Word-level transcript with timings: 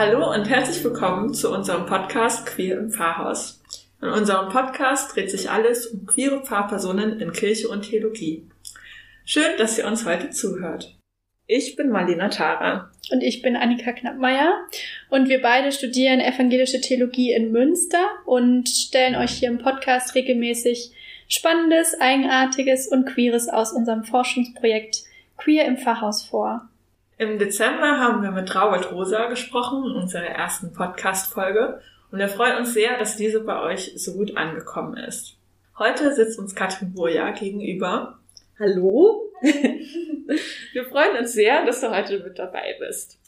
Hallo 0.00 0.32
und 0.32 0.48
herzlich 0.48 0.82
willkommen 0.82 1.34
zu 1.34 1.52
unserem 1.52 1.84
Podcast 1.84 2.46
Queer 2.46 2.78
im 2.78 2.90
Pfarrhaus. 2.90 3.60
In 4.00 4.08
unserem 4.08 4.48
Podcast 4.48 5.14
dreht 5.14 5.30
sich 5.30 5.50
alles 5.50 5.88
um 5.88 6.06
queere 6.06 6.42
Pfarrpersonen 6.42 7.20
in 7.20 7.32
Kirche 7.32 7.68
und 7.68 7.82
Theologie. 7.82 8.48
Schön, 9.26 9.58
dass 9.58 9.76
ihr 9.76 9.86
uns 9.86 10.06
heute 10.06 10.30
zuhört. 10.30 10.96
Ich 11.46 11.76
bin 11.76 11.90
Marlena 11.90 12.30
Tara. 12.30 12.90
Und 13.12 13.20
ich 13.20 13.42
bin 13.42 13.56
Annika 13.56 13.92
Knappmeier. 13.92 14.54
Und 15.10 15.28
wir 15.28 15.42
beide 15.42 15.70
studieren 15.70 16.20
evangelische 16.20 16.80
Theologie 16.80 17.34
in 17.34 17.52
Münster 17.52 18.08
und 18.24 18.70
stellen 18.70 19.16
euch 19.16 19.32
hier 19.32 19.50
im 19.50 19.58
Podcast 19.58 20.14
regelmäßig 20.14 20.92
Spannendes, 21.28 22.00
Eigenartiges 22.00 22.88
und 22.88 23.04
Queeres 23.04 23.50
aus 23.50 23.70
unserem 23.70 24.04
Forschungsprojekt 24.04 25.02
Queer 25.36 25.66
im 25.66 25.76
Pfarrhaus 25.76 26.22
vor. 26.22 26.70
Im 27.20 27.38
Dezember 27.38 27.98
haben 27.98 28.22
wir 28.22 28.30
mit 28.30 28.54
Raubert 28.54 28.92
Rosa 28.92 29.26
gesprochen, 29.26 29.84
in 29.84 29.94
unserer 29.94 30.24
ersten 30.24 30.72
Podcast-Folge. 30.72 31.82
Und 32.10 32.18
wir 32.18 32.30
freuen 32.30 32.56
uns 32.56 32.72
sehr, 32.72 32.98
dass 32.98 33.18
diese 33.18 33.40
bei 33.40 33.60
euch 33.60 33.92
so 33.96 34.14
gut 34.14 34.38
angekommen 34.38 34.96
ist. 34.96 35.36
Heute 35.78 36.14
sitzt 36.14 36.38
uns 36.38 36.54
Katrin 36.54 36.94
Burja 36.94 37.32
gegenüber. 37.32 38.18
Hallo. 38.58 39.30
wir 39.42 40.84
freuen 40.86 41.18
uns 41.18 41.34
sehr, 41.34 41.66
dass 41.66 41.82
du 41.82 41.90
heute 41.90 42.20
mit 42.20 42.38
dabei 42.38 42.74
bist. 42.80 43.18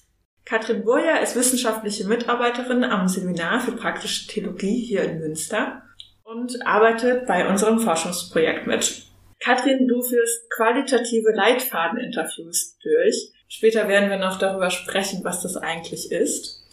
Katrin 0.46 0.84
Burja 0.84 1.18
ist 1.18 1.36
wissenschaftliche 1.36 2.08
Mitarbeiterin 2.08 2.84
am 2.84 3.08
Seminar 3.08 3.60
für 3.60 3.72
praktische 3.72 4.26
Theologie 4.26 4.86
hier 4.86 5.02
in 5.02 5.18
Münster 5.18 5.82
und 6.24 6.66
arbeitet 6.66 7.26
bei 7.26 7.46
unserem 7.46 7.78
Forschungsprojekt 7.78 8.66
mit. 8.66 9.02
Katrin, 9.38 9.86
du 9.86 10.00
führst 10.00 10.48
qualitative 10.48 11.32
Leitfadeninterviews 11.34 12.78
durch. 12.82 13.32
Später 13.54 13.86
werden 13.86 14.08
wir 14.08 14.16
noch 14.16 14.38
darüber 14.38 14.70
sprechen, 14.70 15.20
was 15.24 15.42
das 15.42 15.58
eigentlich 15.58 16.10
ist. 16.10 16.64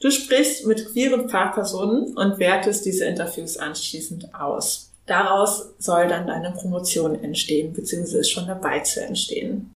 Du 0.00 0.08
sprichst 0.08 0.66
mit 0.66 0.92
queeren 0.92 1.28
Pfarrpersonen 1.28 2.16
und 2.16 2.38
wertest 2.38 2.86
diese 2.86 3.06
Interviews 3.06 3.56
anschließend 3.56 4.32
aus. 4.36 4.92
Daraus 5.06 5.74
soll 5.78 6.06
dann 6.06 6.28
deine 6.28 6.52
Promotion 6.52 7.20
entstehen, 7.24 7.72
beziehungsweise 7.72 8.20
ist 8.20 8.30
schon 8.30 8.46
dabei 8.46 8.78
zu 8.80 9.04
entstehen. 9.04 9.74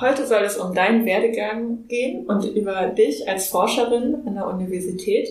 Heute 0.00 0.28
soll 0.28 0.44
es 0.44 0.56
um 0.56 0.72
deinen 0.76 1.04
Werdegang 1.06 1.88
gehen 1.88 2.24
und 2.26 2.44
über 2.44 2.86
dich 2.86 3.28
als 3.28 3.48
Forscherin 3.48 4.22
an 4.26 4.36
der 4.36 4.46
Universität. 4.46 5.28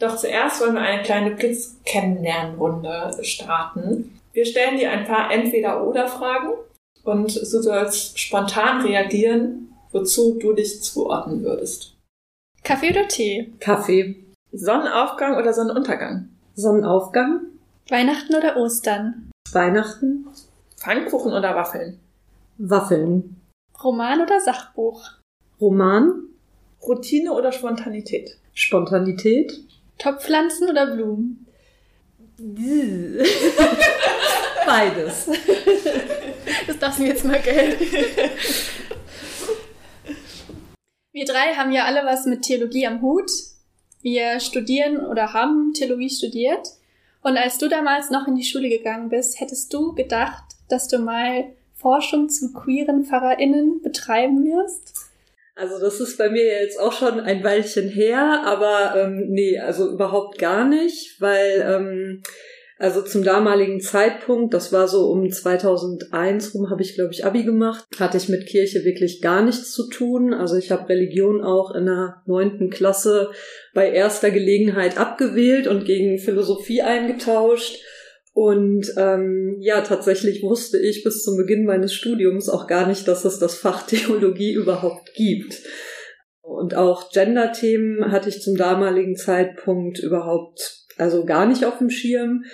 Doch 0.00 0.16
zuerst 0.16 0.60
wollen 0.60 0.74
wir 0.74 0.82
eine 0.82 1.02
kleine 1.02 1.30
Blitz-Kennenlernrunde 1.30 3.16
starten. 3.22 4.20
Wir 4.34 4.44
stellen 4.44 4.78
dir 4.78 4.90
ein 4.90 5.06
paar 5.06 5.32
Entweder-Oder-Fragen 5.32 6.50
und 7.04 7.34
du 7.34 7.62
sollst 7.62 8.18
spontan 8.18 8.82
reagieren, 8.82 9.69
wozu 9.92 10.38
du 10.38 10.52
dich 10.52 10.82
zuordnen 10.82 11.42
würdest. 11.42 11.94
Kaffee 12.62 12.90
oder 12.90 13.08
Tee? 13.08 13.52
Kaffee. 13.60 14.24
Sonnenaufgang 14.52 15.36
oder 15.36 15.52
Sonnenuntergang? 15.52 16.28
Sonnenaufgang. 16.54 17.40
Weihnachten 17.88 18.34
oder 18.34 18.56
Ostern? 18.56 19.30
Weihnachten. 19.52 20.26
Pfannkuchen 20.76 21.32
oder 21.32 21.54
Waffeln? 21.54 21.98
Waffeln. 22.58 23.36
Roman 23.82 24.20
oder 24.22 24.40
Sachbuch? 24.40 25.02
Roman. 25.60 26.24
Routine 26.82 27.32
oder 27.32 27.52
Spontanität? 27.52 28.38
Spontanität. 28.54 29.60
Topfpflanzen 29.98 30.68
oder 30.68 30.94
Blumen? 30.94 31.46
Beides. 34.66 35.26
Das 36.66 36.78
darfst 36.78 36.98
du 36.98 37.02
mir 37.02 37.08
jetzt 37.10 37.24
mal 37.24 37.40
gelten. 37.40 37.84
Wir 41.12 41.24
drei 41.24 41.54
haben 41.56 41.72
ja 41.72 41.86
alle 41.86 42.06
was 42.06 42.26
mit 42.26 42.42
Theologie 42.42 42.86
am 42.86 43.02
Hut. 43.02 43.30
Wir 44.00 44.38
studieren 44.38 45.04
oder 45.04 45.32
haben 45.32 45.72
Theologie 45.74 46.08
studiert. 46.08 46.68
Und 47.22 47.36
als 47.36 47.58
du 47.58 47.68
damals 47.68 48.10
noch 48.10 48.28
in 48.28 48.36
die 48.36 48.44
Schule 48.44 48.68
gegangen 48.68 49.08
bist, 49.08 49.40
hättest 49.40 49.74
du 49.74 49.92
gedacht, 49.92 50.44
dass 50.68 50.86
du 50.86 50.98
mal 50.98 51.44
Forschung 51.74 52.28
zu 52.28 52.52
queeren 52.52 53.04
PfarrerInnen 53.04 53.82
betreiben 53.82 54.44
wirst? 54.44 55.10
Also 55.56 55.80
das 55.80 56.00
ist 56.00 56.16
bei 56.16 56.30
mir 56.30 56.44
jetzt 56.44 56.78
auch 56.78 56.92
schon 56.92 57.20
ein 57.20 57.42
Weilchen 57.42 57.88
her, 57.88 58.42
aber 58.44 58.94
ähm, 58.96 59.26
nee, 59.30 59.58
also 59.58 59.90
überhaupt 59.90 60.38
gar 60.38 60.64
nicht, 60.64 61.20
weil 61.20 61.66
ähm, 61.66 62.22
also 62.80 63.02
zum 63.02 63.22
damaligen 63.22 63.78
Zeitpunkt, 63.82 64.54
das 64.54 64.72
war 64.72 64.88
so 64.88 65.10
um 65.10 65.30
2001 65.30 66.54
rum, 66.54 66.70
habe 66.70 66.80
ich 66.80 66.94
glaube 66.94 67.12
ich 67.12 67.26
Abi 67.26 67.44
gemacht, 67.44 67.84
hatte 67.98 68.16
ich 68.16 68.30
mit 68.30 68.46
Kirche 68.46 68.86
wirklich 68.86 69.20
gar 69.20 69.44
nichts 69.44 69.72
zu 69.72 69.90
tun. 69.90 70.32
Also 70.32 70.56
ich 70.56 70.70
habe 70.70 70.88
Religion 70.88 71.44
auch 71.44 71.74
in 71.74 71.84
der 71.84 72.22
neunten 72.24 72.70
Klasse 72.70 73.32
bei 73.74 73.90
erster 73.90 74.30
Gelegenheit 74.30 74.96
abgewählt 74.96 75.66
und 75.66 75.84
gegen 75.84 76.18
Philosophie 76.18 76.80
eingetauscht. 76.80 77.84
Und 78.32 78.90
ähm, 78.96 79.58
ja, 79.60 79.82
tatsächlich 79.82 80.42
wusste 80.42 80.78
ich 80.78 81.04
bis 81.04 81.22
zum 81.22 81.36
Beginn 81.36 81.66
meines 81.66 81.92
Studiums 81.92 82.48
auch 82.48 82.66
gar 82.66 82.88
nicht, 82.88 83.06
dass 83.06 83.26
es 83.26 83.38
das 83.38 83.56
Fach 83.56 83.82
Theologie 83.86 84.54
überhaupt 84.54 85.12
gibt. 85.14 85.60
Und 86.40 86.74
auch 86.74 87.10
Gender-Themen 87.12 88.10
hatte 88.10 88.30
ich 88.30 88.40
zum 88.40 88.56
damaligen 88.56 89.16
Zeitpunkt 89.16 89.98
überhaupt 89.98 90.79
also 91.00 91.24
gar 91.24 91.46
nicht 91.46 91.64
auf 91.64 91.78
dem 91.78 91.90
Schirm. 91.90 92.44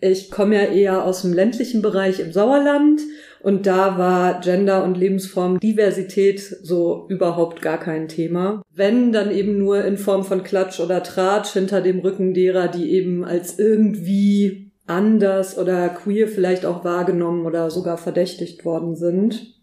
Ich 0.00 0.30
komme 0.30 0.54
ja 0.54 0.62
eher 0.62 1.04
aus 1.04 1.22
dem 1.22 1.32
ländlichen 1.32 1.82
Bereich 1.82 2.20
im 2.20 2.32
Sauerland 2.32 3.00
und 3.40 3.66
da 3.66 3.98
war 3.98 4.40
Gender 4.40 4.84
und 4.84 4.96
Lebensformdiversität 4.96 6.40
so 6.40 7.06
überhaupt 7.08 7.62
gar 7.62 7.78
kein 7.78 8.08
Thema. 8.08 8.62
Wenn, 8.74 9.12
dann 9.12 9.30
eben 9.30 9.58
nur 9.58 9.84
in 9.84 9.96
Form 9.96 10.24
von 10.24 10.42
Klatsch 10.42 10.80
oder 10.80 11.02
Tratsch 11.02 11.52
hinter 11.52 11.80
dem 11.80 12.00
Rücken 12.00 12.34
derer, 12.34 12.68
die 12.68 12.90
eben 12.92 13.24
als 13.24 13.58
irgendwie 13.58 14.72
anders 14.86 15.58
oder 15.58 15.88
queer 15.88 16.28
vielleicht 16.28 16.64
auch 16.64 16.84
wahrgenommen 16.84 17.46
oder 17.46 17.70
sogar 17.70 17.98
verdächtigt 17.98 18.64
worden 18.64 18.96
sind. 18.96 19.57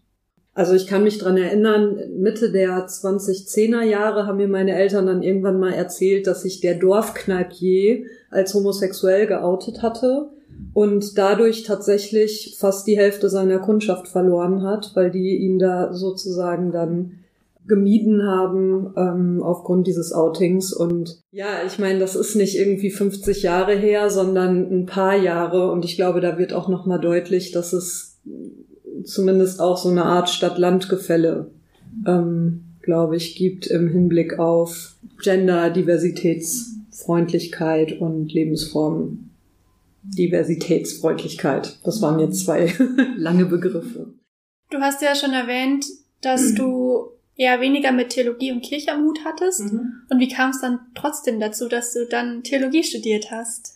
Also 0.56 0.72
ich 0.72 0.86
kann 0.86 1.04
mich 1.04 1.18
dran 1.18 1.36
erinnern, 1.36 1.98
Mitte 2.18 2.50
der 2.50 2.86
2010er 2.86 3.82
Jahre 3.82 4.24
haben 4.24 4.38
mir 4.38 4.48
meine 4.48 4.74
Eltern 4.74 5.04
dann 5.04 5.22
irgendwann 5.22 5.60
mal 5.60 5.74
erzählt, 5.74 6.26
dass 6.26 6.40
sich 6.40 6.62
der 6.62 6.76
Dorfkneipier 6.76 8.04
als 8.30 8.54
homosexuell 8.54 9.26
geoutet 9.26 9.82
hatte 9.82 10.30
und 10.72 11.18
dadurch 11.18 11.64
tatsächlich 11.64 12.56
fast 12.58 12.86
die 12.86 12.96
Hälfte 12.96 13.28
seiner 13.28 13.58
Kundschaft 13.58 14.08
verloren 14.08 14.62
hat, 14.62 14.92
weil 14.94 15.10
die 15.10 15.36
ihn 15.36 15.58
da 15.58 15.92
sozusagen 15.92 16.72
dann 16.72 17.18
gemieden 17.66 18.22
haben 18.22 18.94
ähm, 18.96 19.42
aufgrund 19.42 19.86
dieses 19.86 20.14
Outings. 20.14 20.72
Und 20.72 21.20
ja, 21.32 21.66
ich 21.66 21.78
meine, 21.78 21.98
das 21.98 22.16
ist 22.16 22.34
nicht 22.34 22.56
irgendwie 22.56 22.90
50 22.90 23.42
Jahre 23.42 23.74
her, 23.74 24.08
sondern 24.08 24.70
ein 24.72 24.86
paar 24.86 25.16
Jahre. 25.16 25.70
Und 25.70 25.84
ich 25.84 25.96
glaube, 25.96 26.22
da 26.22 26.38
wird 26.38 26.54
auch 26.54 26.68
noch 26.68 26.86
mal 26.86 26.96
deutlich, 26.96 27.52
dass 27.52 27.74
es 27.74 28.22
zumindest 29.06 29.60
auch 29.60 29.76
so 29.76 29.88
eine 29.88 30.04
Art 30.04 30.28
Stadt-Land-Gefälle, 30.28 31.52
ähm, 32.06 32.76
glaube 32.82 33.16
ich, 33.16 33.34
gibt 33.36 33.66
im 33.66 33.88
Hinblick 33.88 34.38
auf 34.38 34.96
Gender, 35.22 35.70
Diversitätsfreundlichkeit 35.70 37.98
und 38.00 38.32
Lebensformen. 38.32 39.30
Diversitätsfreundlichkeit. 40.02 41.78
Das 41.84 42.00
waren 42.00 42.20
jetzt 42.20 42.44
zwei 42.44 42.72
lange 43.16 43.46
Begriffe. 43.46 44.14
Du 44.70 44.78
hast 44.78 45.02
ja 45.02 45.16
schon 45.16 45.32
erwähnt, 45.32 45.84
dass 46.20 46.54
du 46.54 47.16
eher 47.36 47.60
weniger 47.60 47.92
mit 47.92 48.10
Theologie 48.10 48.52
und 48.52 48.62
Kirche 48.62 48.92
am 48.92 49.04
Hut 49.04 49.20
hattest. 49.24 49.72
Mhm. 49.72 50.02
Und 50.10 50.20
wie 50.20 50.28
kam 50.28 50.50
es 50.50 50.60
dann 50.60 50.80
trotzdem 50.94 51.40
dazu, 51.40 51.68
dass 51.68 51.92
du 51.92 52.06
dann 52.06 52.42
Theologie 52.42 52.82
studiert 52.82 53.30
hast? 53.30 53.75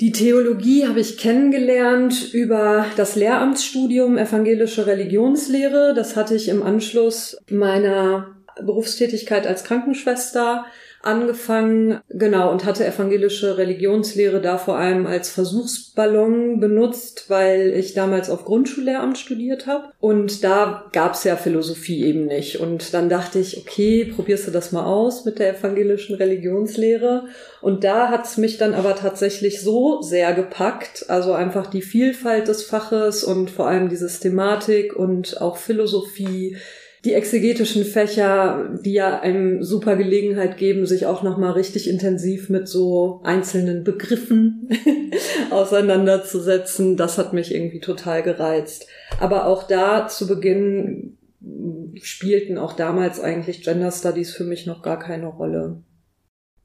Die 0.00 0.12
Theologie 0.12 0.86
habe 0.86 1.00
ich 1.00 1.18
kennengelernt 1.18 2.32
über 2.32 2.86
das 2.96 3.16
Lehramtsstudium 3.16 4.16
Evangelische 4.16 4.86
Religionslehre. 4.86 5.92
Das 5.94 6.16
hatte 6.16 6.34
ich 6.34 6.48
im 6.48 6.62
Anschluss 6.62 7.36
meiner 7.50 8.34
Berufstätigkeit 8.62 9.46
als 9.46 9.62
Krankenschwester 9.62 10.64
angefangen, 11.02 12.00
genau, 12.10 12.50
und 12.50 12.64
hatte 12.66 12.86
evangelische 12.86 13.56
Religionslehre 13.56 14.40
da 14.40 14.58
vor 14.58 14.76
allem 14.76 15.06
als 15.06 15.30
Versuchsballon 15.30 16.60
benutzt, 16.60 17.24
weil 17.28 17.72
ich 17.74 17.94
damals 17.94 18.28
auf 18.28 18.44
Grundschullehramt 18.44 19.16
studiert 19.16 19.66
habe. 19.66 19.92
Und 19.98 20.44
da 20.44 20.90
gab's 20.92 21.24
ja 21.24 21.36
Philosophie 21.36 22.04
eben 22.04 22.26
nicht. 22.26 22.60
Und 22.60 22.92
dann 22.92 23.08
dachte 23.08 23.38
ich, 23.38 23.56
okay, 23.56 24.12
probierst 24.14 24.48
du 24.48 24.50
das 24.50 24.72
mal 24.72 24.84
aus 24.84 25.24
mit 25.24 25.38
der 25.38 25.56
evangelischen 25.58 26.16
Religionslehre. 26.16 27.24
Und 27.62 27.82
da 27.82 28.10
hat's 28.10 28.36
mich 28.36 28.58
dann 28.58 28.74
aber 28.74 28.94
tatsächlich 28.94 29.62
so 29.62 30.02
sehr 30.02 30.34
gepackt, 30.34 31.06
also 31.08 31.32
einfach 31.32 31.66
die 31.66 31.82
Vielfalt 31.82 32.48
des 32.48 32.62
Faches 32.62 33.24
und 33.24 33.50
vor 33.50 33.66
allem 33.68 33.88
die 33.88 33.96
Systematik 33.96 34.94
und 34.94 35.40
auch 35.40 35.56
Philosophie, 35.56 36.56
die 37.04 37.14
exegetischen 37.14 37.84
Fächer, 37.84 38.78
die 38.84 38.92
ja 38.92 39.20
einem 39.20 39.62
super 39.62 39.96
Gelegenheit 39.96 40.58
geben, 40.58 40.84
sich 40.84 41.06
auch 41.06 41.22
nochmal 41.22 41.52
richtig 41.52 41.88
intensiv 41.88 42.50
mit 42.50 42.68
so 42.68 43.20
einzelnen 43.24 43.84
Begriffen 43.84 44.68
auseinanderzusetzen, 45.50 46.98
das 46.98 47.16
hat 47.16 47.32
mich 47.32 47.54
irgendwie 47.54 47.80
total 47.80 48.22
gereizt. 48.22 48.86
Aber 49.18 49.46
auch 49.46 49.62
da 49.66 50.08
zu 50.08 50.26
Beginn 50.26 51.16
spielten 52.02 52.58
auch 52.58 52.74
damals 52.74 53.18
eigentlich 53.18 53.62
Gender 53.62 53.90
Studies 53.92 54.34
für 54.34 54.44
mich 54.44 54.66
noch 54.66 54.82
gar 54.82 54.98
keine 54.98 55.26
Rolle. 55.26 55.82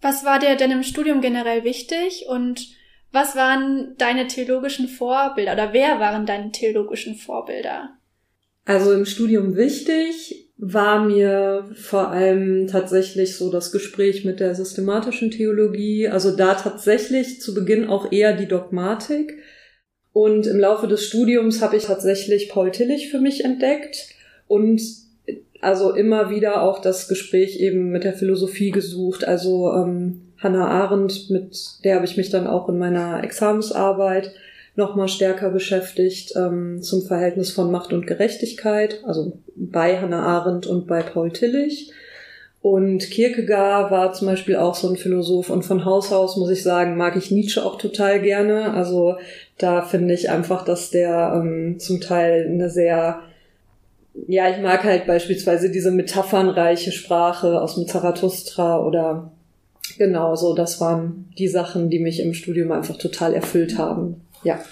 Was 0.01 0.25
war 0.25 0.39
dir 0.39 0.55
denn 0.55 0.71
im 0.71 0.83
Studium 0.83 1.21
generell 1.21 1.63
wichtig 1.63 2.25
und 2.27 2.67
was 3.11 3.37
waren 3.37 3.95
deine 3.97 4.27
theologischen 4.27 4.89
Vorbilder 4.89 5.53
oder 5.53 5.71
wer 5.71 5.99
waren 6.01 6.25
deine 6.25 6.51
theologischen 6.51 7.15
Vorbilder? 7.15 7.97
Also 8.65 8.91
im 8.93 9.05
Studium 9.05 9.55
wichtig 9.55 10.49
war 10.57 11.05
mir 11.05 11.69
vor 11.75 12.09
allem 12.09 12.67
tatsächlich 12.67 13.35
so 13.35 13.51
das 13.51 13.71
Gespräch 13.71 14.25
mit 14.25 14.39
der 14.39 14.55
systematischen 14.55 15.29
Theologie, 15.29 16.07
also 16.07 16.35
da 16.35 16.55
tatsächlich 16.55 17.41
zu 17.41 17.53
Beginn 17.53 17.87
auch 17.87 18.11
eher 18.11 18.33
die 18.33 18.47
Dogmatik. 18.47 19.37
Und 20.13 20.47
im 20.47 20.59
Laufe 20.59 20.87
des 20.87 21.05
Studiums 21.05 21.61
habe 21.61 21.75
ich 21.75 21.83
tatsächlich 21.83 22.49
Paul 22.49 22.71
Tillich 22.71 23.11
für 23.11 23.19
mich 23.19 23.43
entdeckt 23.43 24.07
und 24.47 24.81
also 25.61 25.93
immer 25.93 26.29
wieder 26.29 26.61
auch 26.61 26.79
das 26.79 27.07
Gespräch 27.07 27.59
eben 27.59 27.89
mit 27.89 28.03
der 28.03 28.13
Philosophie 28.13 28.71
gesucht. 28.71 29.27
Also 29.27 29.73
ähm, 29.73 30.33
Hannah 30.37 30.67
Arendt, 30.67 31.29
mit 31.29 31.57
der 31.83 31.95
habe 31.95 32.05
ich 32.05 32.17
mich 32.17 32.29
dann 32.29 32.47
auch 32.47 32.69
in 32.69 32.77
meiner 32.77 33.23
Examensarbeit 33.23 34.31
nochmal 34.75 35.07
stärker 35.07 35.49
beschäftigt 35.49 36.33
ähm, 36.35 36.81
zum 36.81 37.03
Verhältnis 37.03 37.51
von 37.51 37.71
Macht 37.71 37.93
und 37.93 38.07
Gerechtigkeit, 38.07 39.01
also 39.05 39.37
bei 39.55 39.99
Hannah 39.99 40.23
Arendt 40.23 40.67
und 40.67 40.87
bei 40.87 41.01
Paul 41.01 41.31
Tillich. 41.31 41.91
Und 42.61 43.11
Kierkegaard 43.11 43.91
war 43.91 44.13
zum 44.13 44.27
Beispiel 44.27 44.55
auch 44.55 44.73
so 44.73 44.89
ein 44.89 44.97
Philosoph 44.97 45.51
und 45.51 45.63
von 45.63 45.85
Haus 45.85 46.11
aus, 46.11 46.35
muss 46.35 46.49
ich 46.49 46.63
sagen, 46.63 46.97
mag 46.97 47.15
ich 47.15 47.29
Nietzsche 47.29 47.63
auch 47.63 47.77
total 47.77 48.21
gerne. 48.21 48.73
Also 48.73 49.17
da 49.59 49.83
finde 49.83 50.15
ich 50.15 50.31
einfach, 50.31 50.65
dass 50.65 50.89
der 50.89 51.33
ähm, 51.35 51.77
zum 51.79 52.01
Teil 52.01 52.47
eine 52.49 52.69
sehr 52.69 53.21
ja, 54.27 54.49
ich 54.49 54.61
mag 54.61 54.83
halt 54.83 55.05
beispielsweise 55.05 55.69
diese 55.69 55.91
metaphernreiche 55.91 56.91
Sprache 56.91 57.61
aus 57.61 57.75
dem 57.75 57.85
Zarathustra 57.85 58.79
oder 58.79 59.31
genau 59.97 60.35
so. 60.35 60.55
Das 60.55 60.79
waren 60.79 61.29
die 61.37 61.47
Sachen, 61.47 61.89
die 61.89 61.99
mich 61.99 62.19
im 62.19 62.33
Studium 62.33 62.71
einfach 62.71 62.97
total 62.97 63.33
erfüllt 63.33 63.77
haben. 63.77 64.24
Ja. 64.45 64.63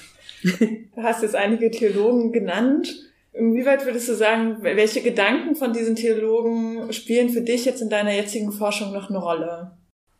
Du 0.96 1.02
hast 1.02 1.24
jetzt 1.24 1.36
einige 1.36 1.72
Theologen 1.72 2.32
genannt. 2.32 2.94
Inwieweit 3.34 3.86
würdest 3.86 4.10
du 4.10 4.14
sagen, 4.14 4.58
welche 4.62 5.02
Gedanken 5.02 5.56
von 5.56 5.74
diesen 5.74 5.96
Theologen 5.96 6.94
spielen 6.94 7.30
für 7.30 7.42
dich 7.42 7.66
jetzt 7.66 7.82
in 7.82 7.90
deiner 7.90 8.14
jetzigen 8.14 8.52
Forschung 8.52 8.94
noch 8.94 9.10
eine 9.10 9.18
Rolle? 9.18 9.72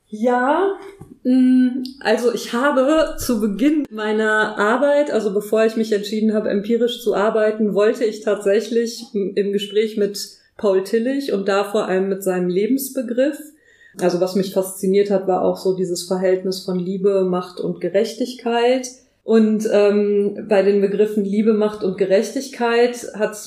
Ja, 0.08 0.78
mm, 1.24 1.84
also 2.00 2.34
ich 2.34 2.54
habe 2.54 3.16
zu 3.20 3.40
Beginn 3.40 3.86
meiner 3.92 4.58
Arbeit, 4.58 5.12
also 5.12 5.34
bevor 5.34 5.66
ich 5.66 5.76
mich 5.76 5.92
entschieden 5.92 6.34
habe, 6.34 6.50
empirisch 6.50 7.04
zu 7.04 7.14
arbeiten, 7.16 7.76
wollte 7.76 8.04
ich 8.06 8.22
tatsächlich 8.22 9.06
im 9.14 9.52
Gespräch 9.52 9.98
mit 9.98 10.20
Paul 10.58 10.84
Tillich 10.84 11.34
und 11.34 11.48
da 11.48 11.64
vor 11.64 11.88
allem 11.88 12.10
mit 12.10 12.24
seinem 12.24 12.48
Lebensbegriff. 12.48 13.38
Also 14.00 14.20
was 14.20 14.36
mich 14.36 14.54
fasziniert 14.54 15.12
hat, 15.12 15.28
war 15.28 15.44
auch 15.44 15.58
so 15.58 15.76
dieses 15.76 16.08
Verhältnis 16.08 16.64
von 16.64 16.80
Liebe, 16.80 17.26
Macht 17.26 17.60
und 17.60 17.80
Gerechtigkeit. 17.80 18.88
Und 19.24 19.68
ähm, 19.72 20.46
bei 20.50 20.64
den 20.64 20.82
Begriffen 20.82 21.24
Liebe, 21.24 21.54
Macht 21.54 21.84
und 21.84 21.98
Gerechtigkeit 21.98 23.08
hat 23.16 23.38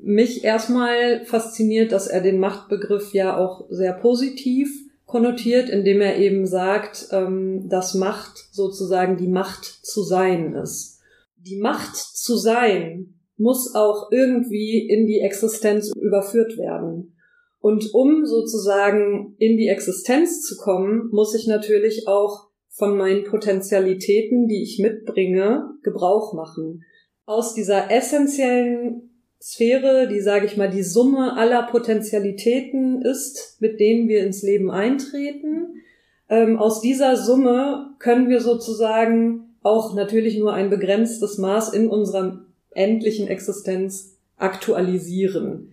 mich 0.00 0.42
erstmal 0.42 1.24
fasziniert, 1.26 1.92
dass 1.92 2.06
er 2.06 2.22
den 2.22 2.40
Machtbegriff 2.40 3.12
ja 3.12 3.36
auch 3.36 3.66
sehr 3.68 3.92
positiv 3.92 4.70
konnotiert, 5.04 5.68
indem 5.68 6.00
er 6.00 6.16
eben 6.16 6.46
sagt, 6.46 7.08
ähm, 7.12 7.68
dass 7.68 7.94
Macht 7.94 8.48
sozusagen 8.52 9.16
die 9.16 9.28
Macht 9.28 9.64
zu 9.64 10.02
sein 10.02 10.54
ist. 10.54 11.00
Die 11.36 11.58
Macht 11.58 11.96
zu 11.96 12.36
sein 12.36 13.14
muss 13.36 13.74
auch 13.74 14.10
irgendwie 14.10 14.86
in 14.88 15.06
die 15.06 15.20
Existenz 15.20 15.92
überführt 15.96 16.58
werden. 16.58 17.14
Und 17.60 17.92
um 17.92 18.24
sozusagen 18.24 19.34
in 19.38 19.56
die 19.56 19.68
Existenz 19.68 20.42
zu 20.42 20.56
kommen, 20.56 21.08
muss 21.10 21.34
ich 21.34 21.46
natürlich 21.46 22.06
auch 22.06 22.47
von 22.70 22.96
meinen 22.96 23.24
Potentialitäten, 23.24 24.46
die 24.46 24.62
ich 24.62 24.78
mitbringe, 24.78 25.70
Gebrauch 25.82 26.32
machen. 26.34 26.84
Aus 27.26 27.54
dieser 27.54 27.90
essentiellen 27.90 29.10
Sphäre, 29.40 30.08
die, 30.08 30.20
sage 30.20 30.46
ich 30.46 30.56
mal, 30.56 30.70
die 30.70 30.82
Summe 30.82 31.36
aller 31.36 31.64
Potentialitäten 31.64 33.02
ist, 33.02 33.56
mit 33.60 33.78
denen 33.78 34.08
wir 34.08 34.24
ins 34.24 34.42
Leben 34.42 34.70
eintreten. 34.70 35.82
Ähm, 36.28 36.58
aus 36.58 36.80
dieser 36.80 37.16
Summe 37.16 37.94
können 37.98 38.28
wir 38.28 38.40
sozusagen 38.40 39.56
auch 39.62 39.94
natürlich 39.94 40.38
nur 40.38 40.52
ein 40.52 40.70
begrenztes 40.70 41.38
Maß 41.38 41.72
in 41.72 41.88
unserer 41.88 42.44
endlichen 42.70 43.28
Existenz 43.28 44.18
aktualisieren. 44.36 45.72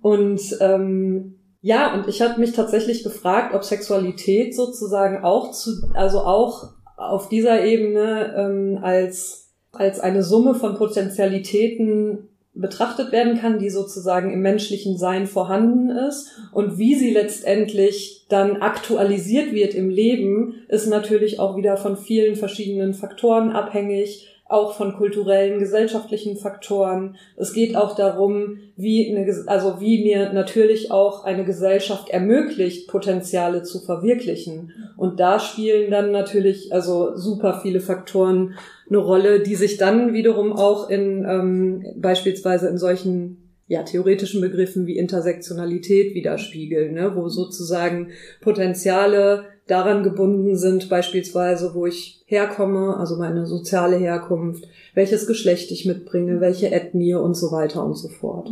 Und 0.00 0.56
ähm, 0.60 1.35
ja, 1.66 1.92
und 1.94 2.06
ich 2.06 2.22
habe 2.22 2.38
mich 2.38 2.52
tatsächlich 2.52 3.02
gefragt, 3.02 3.52
ob 3.52 3.64
Sexualität 3.64 4.54
sozusagen 4.54 5.24
auch 5.24 5.50
zu, 5.50 5.72
also 5.94 6.20
auch 6.20 6.68
auf 6.96 7.28
dieser 7.28 7.64
Ebene 7.64 8.36
ähm, 8.38 8.78
als 8.84 9.50
als 9.72 9.98
eine 9.98 10.22
Summe 10.22 10.54
von 10.54 10.76
Potentialitäten 10.76 12.28
betrachtet 12.54 13.10
werden 13.10 13.36
kann, 13.36 13.58
die 13.58 13.68
sozusagen 13.68 14.32
im 14.32 14.42
menschlichen 14.42 14.96
Sein 14.96 15.26
vorhanden 15.26 15.90
ist. 15.90 16.30
Und 16.52 16.78
wie 16.78 16.94
sie 16.94 17.10
letztendlich 17.10 18.26
dann 18.28 18.62
aktualisiert 18.62 19.52
wird 19.52 19.74
im 19.74 19.90
Leben, 19.90 20.54
ist 20.68 20.86
natürlich 20.86 21.40
auch 21.40 21.56
wieder 21.56 21.76
von 21.76 21.96
vielen 21.96 22.36
verschiedenen 22.36 22.94
Faktoren 22.94 23.50
abhängig, 23.50 24.28
auch 24.48 24.76
von 24.76 24.94
kulturellen, 24.94 25.58
gesellschaftlichen 25.58 26.36
Faktoren. 26.36 27.16
Es 27.36 27.52
geht 27.52 27.76
auch 27.76 27.96
darum, 27.96 28.58
wie 28.76 29.10
eine, 29.10 29.26
also 29.46 29.80
wie 29.80 30.04
mir 30.04 30.32
natürlich 30.32 30.92
auch 30.92 31.24
eine 31.24 31.44
Gesellschaft 31.44 32.10
ermöglicht, 32.10 32.88
Potenziale 32.88 33.64
zu 33.64 33.80
verwirklichen. 33.80 34.72
Und 34.96 35.18
da 35.18 35.40
spielen 35.40 35.90
dann 35.90 36.12
natürlich 36.12 36.72
also 36.72 37.16
super 37.16 37.60
viele 37.60 37.80
Faktoren 37.80 38.54
eine 38.88 38.98
Rolle, 38.98 39.40
die 39.40 39.56
sich 39.56 39.78
dann 39.78 40.12
wiederum 40.12 40.52
auch 40.52 40.90
in 40.90 41.24
ähm, 41.28 41.84
beispielsweise 41.96 42.68
in 42.68 42.78
solchen 42.78 43.42
ja, 43.68 43.82
theoretischen 43.82 44.40
Begriffen 44.40 44.86
wie 44.86 44.96
Intersektionalität 44.96 46.14
widerspiegeln, 46.14 46.94
ne, 46.94 47.16
wo 47.16 47.28
sozusagen 47.28 48.10
Potenziale 48.40 49.44
daran 49.66 50.02
gebunden 50.02 50.56
sind, 50.56 50.88
beispielsweise, 50.88 51.74
wo 51.74 51.86
ich 51.86 52.24
herkomme, 52.26 52.96
also 52.96 53.16
meine 53.16 53.46
soziale 53.46 53.96
Herkunft, 53.96 54.64
welches 54.94 55.26
Geschlecht 55.26 55.70
ich 55.72 55.86
mitbringe, 55.86 56.40
welche 56.40 56.70
Ethnie 56.70 57.14
und 57.14 57.34
so 57.34 57.50
weiter 57.50 57.84
und 57.84 57.94
so 57.94 58.08
fort. 58.08 58.50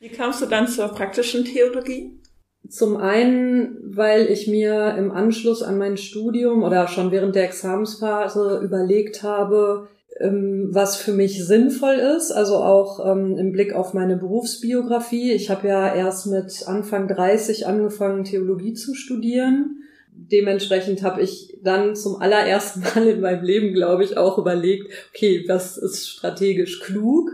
Wie 0.00 0.08
kamst 0.08 0.40
du 0.40 0.46
dann 0.46 0.68
zur 0.68 0.88
praktischen 0.88 1.44
Theologie? 1.44 2.20
Zum 2.68 2.96
einen, 2.96 3.78
weil 3.82 4.26
ich 4.26 4.46
mir 4.46 4.94
im 4.96 5.10
Anschluss 5.10 5.62
an 5.62 5.78
mein 5.78 5.96
Studium 5.96 6.62
oder 6.62 6.86
schon 6.86 7.10
während 7.10 7.34
der 7.34 7.44
Examensphase 7.44 8.60
überlegt 8.62 9.22
habe, 9.22 9.88
ähm, 10.20 10.68
was 10.70 10.96
für 10.96 11.12
mich 11.12 11.44
sinnvoll 11.44 11.94
ist, 11.94 12.30
also 12.30 12.56
auch 12.56 13.04
ähm, 13.04 13.36
im 13.38 13.52
Blick 13.52 13.72
auf 13.72 13.94
meine 13.94 14.16
Berufsbiografie. 14.16 15.32
Ich 15.32 15.50
habe 15.50 15.68
ja 15.68 15.94
erst 15.94 16.26
mit 16.26 16.64
Anfang 16.66 17.08
30 17.08 17.66
angefangen, 17.66 18.24
Theologie 18.24 18.74
zu 18.74 18.94
studieren. 18.94 19.77
Dementsprechend 20.20 21.02
habe 21.02 21.22
ich 21.22 21.56
dann 21.62 21.94
zum 21.94 22.20
allerersten 22.20 22.80
Mal 22.80 23.06
in 23.06 23.20
meinem 23.20 23.44
Leben, 23.44 23.72
glaube 23.72 24.04
ich, 24.04 24.16
auch 24.16 24.36
überlegt, 24.36 24.92
okay, 25.14 25.44
was 25.46 25.78
ist 25.78 26.08
strategisch 26.08 26.80
klug? 26.80 27.30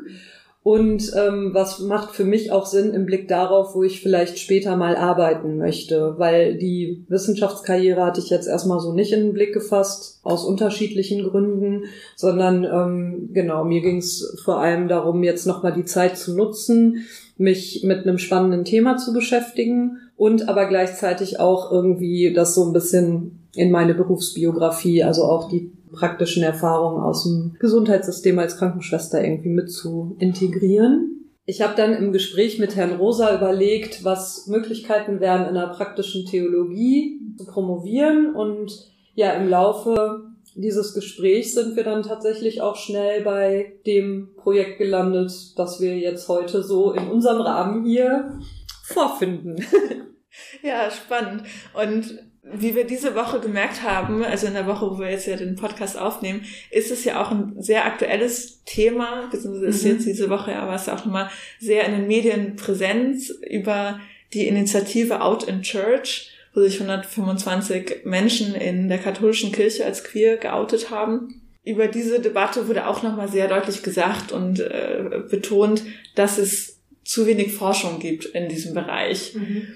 Und 0.63 1.13
ähm, 1.15 1.51
was 1.53 1.81
macht 1.81 2.15
für 2.15 2.25
mich 2.25 2.51
auch 2.51 2.65
Sinn 2.65 2.95
im 2.95 3.05
Blick 3.05 3.29
darauf, 3.29 3.75
wo 3.75 3.83
ich 3.83 4.01
vielleicht 4.01 4.39
später 4.39 4.79
mal 4.79 4.97
arbeiten 4.97 5.59
möchte, 5.59 6.15
weil 6.17 6.57
die 6.57 7.05
Wissenschaftskarriere 7.09 8.03
hatte 8.03 8.21
ich 8.21 8.31
jetzt 8.31 8.47
erstmal 8.47 8.81
so 8.81 8.95
nicht 8.95 9.13
in 9.13 9.21
den 9.21 9.33
Blick 9.35 9.53
gefasst, 9.53 10.21
aus 10.23 10.43
unterschiedlichen 10.47 11.23
Gründen, 11.23 11.85
sondern 12.17 12.65
ähm, 12.65 13.29
genau, 13.35 13.65
mir 13.65 13.83
ging 13.83 13.99
es 13.99 14.41
vor 14.43 14.59
allem 14.59 14.89
darum, 14.89 15.23
jetzt 15.23 15.47
nochmal 15.47 15.75
die 15.75 15.85
Zeit 15.85 16.17
zu 16.17 16.35
nutzen, 16.35 17.05
mich 17.37 17.83
mit 17.85 18.07
einem 18.07 18.17
spannenden 18.17 18.65
Thema 18.65 18.97
zu 18.97 19.13
beschäftigen 19.13 19.99
und 20.17 20.49
aber 20.49 20.67
gleichzeitig 20.67 21.41
auch 21.41 21.71
irgendwie 21.73 22.33
das 22.33 22.55
so 22.55 22.65
ein 22.65 22.73
bisschen 22.73 23.49
in 23.55 23.71
meine 23.71 23.95
Berufsbiografie, 23.95 25.03
also 25.03 25.25
auch 25.25 25.49
die 25.49 25.73
praktischen 25.93 26.43
Erfahrungen 26.43 27.03
aus 27.03 27.25
dem 27.25 27.57
Gesundheitssystem 27.59 28.39
als 28.39 28.57
Krankenschwester 28.57 29.23
irgendwie 29.23 29.51
mit 29.51 29.71
zu 29.71 30.17
integrieren. 30.19 31.15
Ich 31.47 31.61
habe 31.61 31.75
dann 31.77 31.93
im 31.93 32.13
Gespräch 32.13 32.59
mit 32.59 32.75
Herrn 32.75 32.97
Rosa 32.97 33.37
überlegt, 33.37 34.03
was 34.03 34.47
Möglichkeiten 34.47 35.21
wären, 35.21 35.47
in 35.47 35.55
der 35.55 35.69
praktischen 35.69 36.25
Theologie 36.25 37.21
zu 37.37 37.45
promovieren. 37.45 38.35
Und 38.35 38.91
ja, 39.15 39.33
im 39.33 39.49
Laufe 39.49 40.23
dieses 40.55 40.95
Gesprächs 40.95 41.55
sind 41.55 41.77
wir 41.77 41.85
dann 41.85 42.03
tatsächlich 42.03 42.63
auch 42.63 42.77
schnell 42.77 43.23
bei 43.23 43.75
dem 43.87 44.31
Projekt 44.37 44.79
gelandet, 44.79 45.33
das 45.57 45.81
wir 45.81 45.99
jetzt 45.99 46.29
heute 46.29 46.63
so 46.63 46.93
in 46.93 47.09
unserem 47.09 47.43
Rahmen 47.43 47.85
hier 47.85 48.39
vorfinden. 48.95 49.65
Ja, 50.63 50.91
spannend. 50.91 51.45
Und 51.75 52.19
wie 52.43 52.75
wir 52.75 52.85
diese 52.85 53.15
Woche 53.15 53.39
gemerkt 53.39 53.85
haben, 53.85 54.25
also 54.25 54.49
in 54.49 54.55
der 54.55 54.67
Woche, 54.67 54.91
wo 54.91 54.99
wir 54.99 55.09
jetzt 55.09 55.29
ja 55.29 55.37
den 55.37 55.55
Podcast 55.55 55.97
aufnehmen, 55.97 56.45
ist 56.73 56.91
es 56.91 57.05
ja 57.05 57.23
auch 57.23 57.31
ein 57.31 57.55
sehr 57.63 57.85
aktuelles 57.85 58.65
Thema, 58.65 59.29
beziehungsweise 59.31 59.67
ist 59.67 59.85
mhm. 59.85 59.91
jetzt 59.91 60.07
diese 60.07 60.31
Woche 60.31 60.51
ja 60.51 60.67
was 60.67 60.89
auch 60.89 61.05
nochmal 61.05 61.31
sehr 61.61 61.85
in 61.85 61.93
den 61.93 62.09
Medien 62.09 62.57
präsent 62.57 63.23
über 63.49 64.01
die 64.33 64.49
Initiative 64.49 65.21
Out 65.21 65.45
in 65.45 65.63
Church 65.63 66.35
wo 66.55 66.61
sich 66.61 66.81
125 66.81 68.05
Menschen 68.05 68.55
in 68.55 68.89
der 68.89 68.99
katholischen 68.99 69.53
Kirche 69.53 69.85
als 69.85 70.05
queer 70.05 70.37
geoutet 70.37 70.91
haben. 70.91 71.43
Über 71.65 71.89
diese 71.89 72.21
Debatte 72.21 72.69
wurde 72.69 72.87
auch 72.87 73.03
nochmal 73.03 73.29
sehr 73.29 73.49
deutlich 73.49 73.83
gesagt 73.83 74.33
und 74.33 74.61
äh, 74.61 75.23
betont, 75.29 75.83
dass 76.15 76.39
es 76.39 76.74
zu 77.05 77.27
wenig 77.27 77.53
Forschung 77.53 77.99
gibt 77.99 78.25
in 78.27 78.49
diesem 78.49 78.75
Bereich. 78.75 79.35
Mhm. 79.35 79.69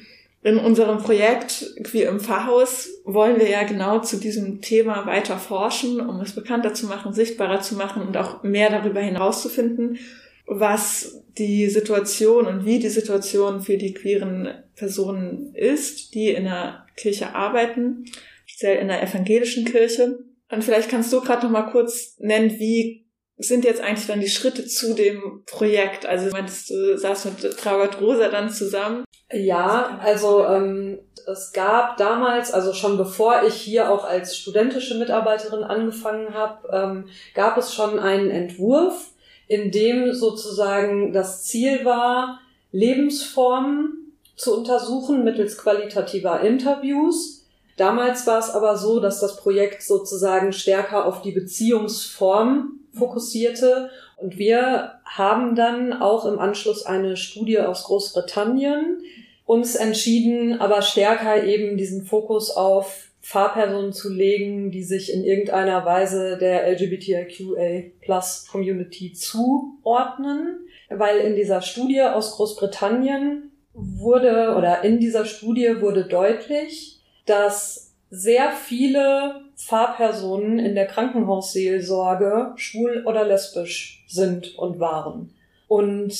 In 0.42 0.58
unserem 0.58 0.98
Projekt 0.98 1.74
Queer 1.82 2.08
im 2.08 2.20
Pfarrhaus 2.20 2.88
wollen 3.04 3.40
wir 3.40 3.48
ja 3.48 3.64
genau 3.64 3.98
zu 4.00 4.18
diesem 4.18 4.60
Thema 4.60 5.04
weiter 5.04 5.36
forschen, 5.36 6.00
um 6.00 6.20
es 6.20 6.32
bekannter 6.32 6.74
zu 6.74 6.86
machen, 6.86 7.12
sichtbarer 7.12 7.60
zu 7.60 7.74
machen 7.74 8.02
und 8.02 8.16
auch 8.16 8.44
mehr 8.44 8.70
darüber 8.70 9.00
hinauszufinden, 9.00 9.98
was 10.46 11.22
die 11.36 11.68
Situation 11.68 12.46
und 12.46 12.64
wie 12.64 12.78
die 12.78 12.88
Situation 12.88 13.60
für 13.60 13.76
die 13.76 13.92
queeren 13.92 14.48
Personen 14.76 15.54
ist, 15.54 16.14
die 16.14 16.28
in 16.28 16.44
der 16.44 16.86
Kirche 16.96 17.34
arbeiten, 17.34 18.04
speziell 18.46 18.78
in 18.78 18.88
der 18.88 19.02
evangelischen 19.02 19.64
Kirche. 19.64 20.20
Und 20.50 20.64
vielleicht 20.64 20.88
kannst 20.88 21.12
du 21.12 21.20
gerade 21.20 21.44
noch 21.44 21.52
mal 21.52 21.70
kurz 21.70 22.16
nennen, 22.20 22.58
wie 22.58 23.04
sind 23.38 23.64
jetzt 23.64 23.80
eigentlich 23.80 24.06
dann 24.06 24.20
die 24.20 24.28
Schritte 24.28 24.66
zu 24.66 24.94
dem 24.94 25.42
Projekt? 25.46 26.06
Also 26.06 26.30
meintest 26.30 26.70
du, 26.70 26.98
saß 26.98 27.26
mit 27.26 27.56
Traugott 27.58 28.00
Rosa 28.00 28.28
dann 28.28 28.50
zusammen? 28.50 29.04
Ja, 29.32 30.00
also 30.02 30.44
ähm, 30.46 30.98
es 31.26 31.52
gab 31.52 31.98
damals, 31.98 32.52
also 32.52 32.72
schon 32.72 32.96
bevor 32.96 33.42
ich 33.46 33.54
hier 33.54 33.90
auch 33.90 34.04
als 34.04 34.36
studentische 34.36 34.96
Mitarbeiterin 34.96 35.62
angefangen 35.62 36.34
habe, 36.34 36.68
ähm, 36.72 37.04
gab 37.34 37.58
es 37.58 37.74
schon 37.74 37.98
einen 37.98 38.30
Entwurf, 38.30 39.10
in 39.46 39.70
dem 39.70 40.14
sozusagen 40.14 41.12
das 41.12 41.44
Ziel 41.44 41.84
war, 41.84 42.40
Lebensformen 42.72 44.14
zu 44.36 44.56
untersuchen 44.56 45.24
mittels 45.24 45.58
qualitativer 45.58 46.40
Interviews. 46.40 47.46
Damals 47.76 48.26
war 48.26 48.38
es 48.38 48.50
aber 48.50 48.76
so, 48.76 48.98
dass 48.98 49.20
das 49.20 49.36
Projekt 49.36 49.82
sozusagen 49.82 50.52
stärker 50.52 51.06
auf 51.06 51.22
die 51.22 51.32
Beziehungsform 51.32 52.77
fokussierte. 52.98 53.90
Und 54.16 54.38
wir 54.38 55.00
haben 55.04 55.54
dann 55.54 55.92
auch 55.92 56.24
im 56.26 56.38
Anschluss 56.38 56.84
eine 56.84 57.16
Studie 57.16 57.60
aus 57.60 57.84
Großbritannien 57.84 59.02
uns 59.46 59.76
entschieden, 59.76 60.60
aber 60.60 60.82
stärker 60.82 61.44
eben 61.44 61.78
diesen 61.78 62.04
Fokus 62.04 62.50
auf 62.50 63.08
Fahrpersonen 63.20 63.92
zu 63.92 64.12
legen, 64.12 64.70
die 64.70 64.82
sich 64.82 65.12
in 65.12 65.24
irgendeiner 65.24 65.84
Weise 65.84 66.38
der 66.38 66.66
LGBTIQA 66.66 67.90
Plus 68.00 68.46
Community 68.50 69.12
zuordnen, 69.12 70.60
weil 70.88 71.18
in 71.18 71.36
dieser 71.36 71.62
Studie 71.62 72.02
aus 72.02 72.32
Großbritannien 72.36 73.50
wurde 73.74 74.54
oder 74.56 74.82
in 74.82 74.98
dieser 74.98 75.24
Studie 75.24 75.80
wurde 75.80 76.04
deutlich, 76.04 77.00
dass 77.26 77.94
sehr 78.10 78.52
viele 78.52 79.47
Fahrpersonen 79.58 80.58
in 80.58 80.74
der 80.74 80.86
Krankenhausseelsorge 80.86 82.52
schwul 82.56 83.04
oder 83.06 83.24
lesbisch 83.24 84.04
sind 84.08 84.56
und 84.56 84.80
waren. 84.80 85.34
Und 85.66 86.16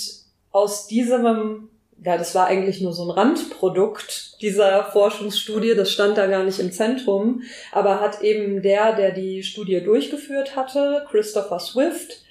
aus 0.50 0.88
diesem 0.88 1.68
ja, 2.04 2.16
das 2.16 2.35
war 2.35 2.47
eigentlich 2.47 2.80
nur 2.80 2.92
so 2.92 3.04
ein 3.04 3.11
Randprodukt 3.11 4.40
dieser 4.40 4.85
Forschungsstudie, 4.85 5.75
das 5.75 5.90
stand 5.90 6.16
da 6.16 6.26
gar 6.26 6.45
nicht 6.45 6.61
im 6.61 6.71
Zentrum, 6.71 7.42
aber 7.73 8.00
hat 8.00 8.23
eben 8.23 8.62
der, 8.62 8.95
der 8.95 9.11
die 9.11 9.42
Studie 9.42 9.80
durchgeführt 9.80 10.54
hatte, 10.54 11.04
Christopher 11.11 11.59
Swift, 11.59 12.23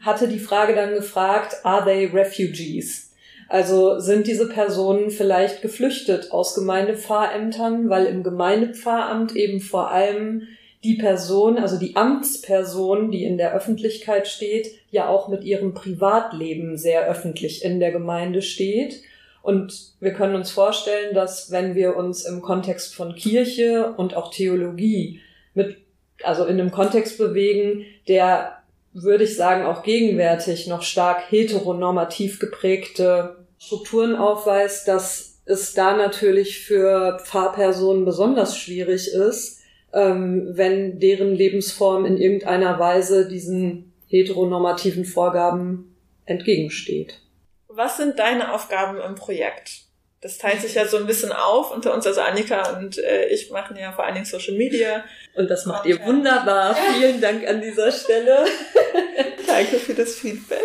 hatte 0.00 0.28
die 0.28 0.38
Frage 0.38 0.74
dann 0.74 0.94
gefragt, 0.94 1.56
are 1.64 1.84
they 1.84 2.06
refugees? 2.06 3.03
Also 3.48 3.98
sind 3.98 4.26
diese 4.26 4.48
Personen 4.48 5.10
vielleicht 5.10 5.62
geflüchtet 5.62 6.32
aus 6.32 6.54
Gemeindepfarrämtern, 6.54 7.90
weil 7.90 8.06
im 8.06 8.22
Gemeindepfarramt 8.22 9.36
eben 9.36 9.60
vor 9.60 9.90
allem 9.90 10.48
die 10.84 10.94
Person, 10.94 11.58
also 11.58 11.78
die 11.78 11.96
Amtsperson, 11.96 13.10
die 13.10 13.24
in 13.24 13.38
der 13.38 13.54
Öffentlichkeit 13.54 14.28
steht, 14.28 14.68
ja 14.90 15.08
auch 15.08 15.28
mit 15.28 15.42
ihrem 15.42 15.72
Privatleben 15.72 16.76
sehr 16.76 17.08
öffentlich 17.08 17.64
in 17.64 17.80
der 17.80 17.90
Gemeinde 17.90 18.42
steht. 18.42 19.00
Und 19.42 19.92
wir 20.00 20.12
können 20.12 20.34
uns 20.34 20.50
vorstellen, 20.50 21.14
dass 21.14 21.50
wenn 21.50 21.74
wir 21.74 21.96
uns 21.96 22.24
im 22.24 22.42
Kontext 22.42 22.94
von 22.94 23.14
Kirche 23.14 23.94
und 23.96 24.14
auch 24.14 24.30
Theologie 24.30 25.20
mit, 25.54 25.78
also 26.22 26.44
in 26.44 26.60
einem 26.60 26.70
Kontext 26.70 27.18
bewegen, 27.18 27.84
der, 28.06 28.53
würde 28.94 29.24
ich 29.24 29.36
sagen, 29.36 29.66
auch 29.66 29.82
gegenwärtig 29.82 30.68
noch 30.68 30.82
stark 30.82 31.30
heteronormativ 31.30 32.38
geprägte 32.38 33.36
Strukturen 33.58 34.14
aufweist, 34.14 34.88
dass 34.88 35.40
es 35.44 35.74
da 35.74 35.96
natürlich 35.96 36.60
für 36.60 37.18
Pfarrpersonen 37.22 38.04
besonders 38.04 38.56
schwierig 38.56 39.12
ist, 39.12 39.60
ähm, 39.92 40.50
wenn 40.52 41.00
deren 41.00 41.34
Lebensform 41.34 42.04
in 42.04 42.16
irgendeiner 42.16 42.78
Weise 42.78 43.28
diesen 43.28 43.92
heteronormativen 44.08 45.04
Vorgaben 45.04 45.96
entgegensteht. 46.24 47.20
Was 47.68 47.96
sind 47.96 48.18
deine 48.18 48.54
Aufgaben 48.54 48.98
im 48.98 49.16
Projekt? 49.16 49.83
Das 50.24 50.38
teilt 50.38 50.62
sich 50.62 50.72
ja 50.72 50.86
so 50.86 50.96
ein 50.96 51.06
bisschen 51.06 51.32
auf 51.32 51.70
unter 51.70 51.92
uns, 51.92 52.06
also 52.06 52.22
Annika 52.22 52.78
und 52.78 52.96
äh, 52.96 53.26
ich 53.26 53.50
machen 53.50 53.76
ja 53.76 53.92
vor 53.92 54.06
allen 54.06 54.14
Dingen 54.14 54.24
Social 54.24 54.54
Media. 54.54 55.04
Und 55.34 55.50
das 55.50 55.66
macht 55.66 55.84
ihr 55.84 56.02
wunderbar. 56.02 56.74
Vielen 56.94 57.20
Dank 57.20 57.46
an 57.46 57.60
dieser 57.60 57.92
Stelle. 57.92 58.46
Danke 59.46 59.76
für 59.76 59.92
das 59.92 60.14
Feedback. 60.14 60.64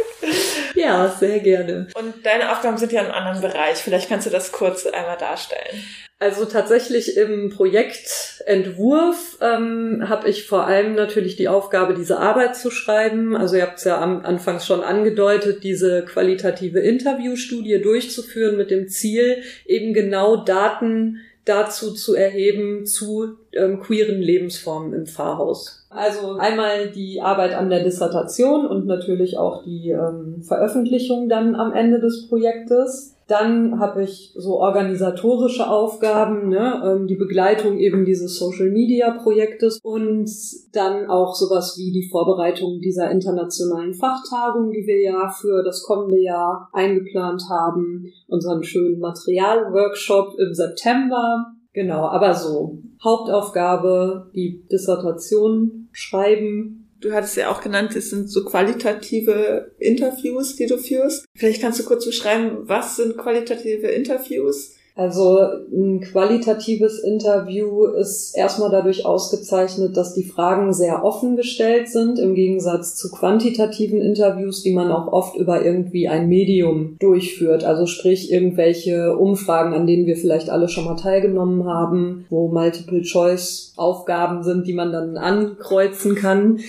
Ja, 0.76 1.10
sehr 1.10 1.42
gerne. 1.42 1.88
Und 1.96 2.26
deine 2.26 2.54
Aufgaben 2.54 2.78
sind 2.78 2.94
ja 2.94 3.02
in 3.02 3.08
einem 3.08 3.16
anderen 3.16 3.42
Bereich. 3.42 3.80
Vielleicht 3.80 4.08
kannst 4.08 4.26
du 4.26 4.32
das 4.32 4.54
kurz 4.54 4.86
einmal 4.86 5.18
darstellen. 5.18 5.84
Also 6.22 6.44
tatsächlich 6.44 7.16
im 7.16 7.50
Projektentwurf 7.50 9.38
ähm, 9.40 10.04
habe 10.10 10.28
ich 10.30 10.48
vor 10.48 10.68
allem 10.68 10.94
natürlich 10.94 11.38
die 11.38 11.48
Aufgabe, 11.48 11.94
diese 11.94 12.20
Arbeit 12.20 12.58
zu 12.58 12.72
schreiben. 12.72 13.38
Also 13.38 13.56
ihr 13.56 13.62
habt 13.62 13.78
es 13.78 13.86
ja 13.86 14.02
am 14.02 14.26
Anfang 14.26 14.60
schon 14.60 14.84
angedeutet, 14.84 15.64
diese 15.64 16.04
qualitative 16.04 16.82
Interviewstudie 16.82 17.82
durchzuführen 17.82 18.58
mit 18.58 18.70
dem 18.70 18.90
Ziel, 18.90 19.44
eben 19.66 19.94
genau 19.94 20.38
Daten 20.38 21.20
dazu 21.46 21.94
zu 21.94 22.16
erheben 22.16 22.86
zu 22.86 23.38
ähm, 23.54 23.80
queeren 23.80 24.22
Lebensformen 24.22 24.94
im 24.94 25.08
Pfarrhaus. 25.08 25.88
Also 25.90 26.38
einmal 26.38 26.92
die 26.92 27.22
Arbeit 27.22 27.54
an 27.56 27.70
der 27.70 27.84
Dissertation 27.84 28.68
und 28.68 28.86
natürlich 28.86 29.38
auch 29.38 29.64
die 29.64 29.90
ähm, 29.90 30.44
Veröffentlichung 30.44 31.28
dann 31.28 31.56
am 31.56 31.74
Ende 31.74 32.00
des 32.00 32.28
Projektes. 32.28 33.16
Dann 33.30 33.80
habe 33.80 34.02
ich 34.04 34.34
so 34.36 34.60
organisatorische 34.60 35.70
Aufgaben, 35.70 36.50
ne, 36.50 36.82
ähm, 36.84 37.06
die 37.06 37.16
Begleitung 37.16 37.78
eben 37.78 38.04
dieses 38.04 38.40
Social 38.40 38.72
Media 38.72 39.12
Projektes 39.12 39.80
und 39.84 40.28
dann 40.74 41.08
auch 41.08 41.36
sowas 41.36 41.76
wie 41.78 41.92
die 41.92 42.10
Vorbereitung 42.10 42.80
dieser 42.80 43.12
internationalen 43.12 43.94
Fachtagung, 43.94 44.72
die 44.72 44.84
wir 44.88 45.00
ja 45.04 45.30
für 45.30 45.64
das 45.64 45.84
kommende 45.84 46.20
Jahr 46.20 46.70
eingeplant 46.74 47.44
haben, 47.52 48.08
unseren 48.28 48.64
schönen 48.64 49.00
Materialworkshop 49.00 50.34
im 50.40 50.56
September. 50.56 51.54
Genau, 51.74 52.08
aber 52.08 52.34
so. 52.34 52.80
Hauptaufgabe, 53.04 54.32
die 54.34 54.66
Dissertation 54.72 55.88
schreiben, 55.92 56.79
Du 57.02 57.14
hattest 57.14 57.38
ja 57.38 57.50
auch 57.50 57.62
genannt, 57.62 57.96
es 57.96 58.10
sind 58.10 58.30
so 58.30 58.44
qualitative 58.44 59.72
Interviews, 59.80 60.56
die 60.58 60.68
du 60.68 60.78
führst. 60.78 61.26
Vielleicht 61.34 61.62
kannst 61.62 61.80
du 61.80 61.86
kurz 61.86 62.06
beschreiben, 62.06 62.68
was 62.68 62.98
sind 62.98 63.18
qualitative 63.18 63.88
Interviews? 63.88 64.76
Also 65.00 65.40
ein 65.72 66.02
qualitatives 66.02 67.00
Interview 67.00 67.86
ist 67.86 68.36
erstmal 68.36 68.70
dadurch 68.70 69.06
ausgezeichnet, 69.06 69.96
dass 69.96 70.14
die 70.14 70.26
Fragen 70.26 70.74
sehr 70.74 71.06
offen 71.06 71.38
gestellt 71.38 71.88
sind, 71.88 72.20
im 72.20 72.36
Gegensatz 72.36 72.98
zu 72.98 73.10
quantitativen 73.10 74.02
Interviews, 74.02 74.62
die 74.62 74.74
man 74.74 74.92
auch 74.92 75.08
oft 75.14 75.38
über 75.38 75.64
irgendwie 75.64 76.10
ein 76.10 76.28
Medium 76.28 76.98
durchführt. 77.00 77.64
Also 77.64 77.86
sprich 77.86 78.30
irgendwelche 78.30 79.16
Umfragen, 79.16 79.74
an 79.74 79.88
denen 79.88 80.06
wir 80.06 80.18
vielleicht 80.18 80.50
alle 80.50 80.68
schon 80.68 80.84
mal 80.84 80.98
teilgenommen 80.98 81.64
haben, 81.64 82.26
wo 82.30 82.50
Multiple-Choice-Aufgaben 82.50 84.44
sind, 84.44 84.68
die 84.68 84.74
man 84.74 84.92
dann 84.92 85.16
ankreuzen 85.16 86.16
kann. 86.16 86.60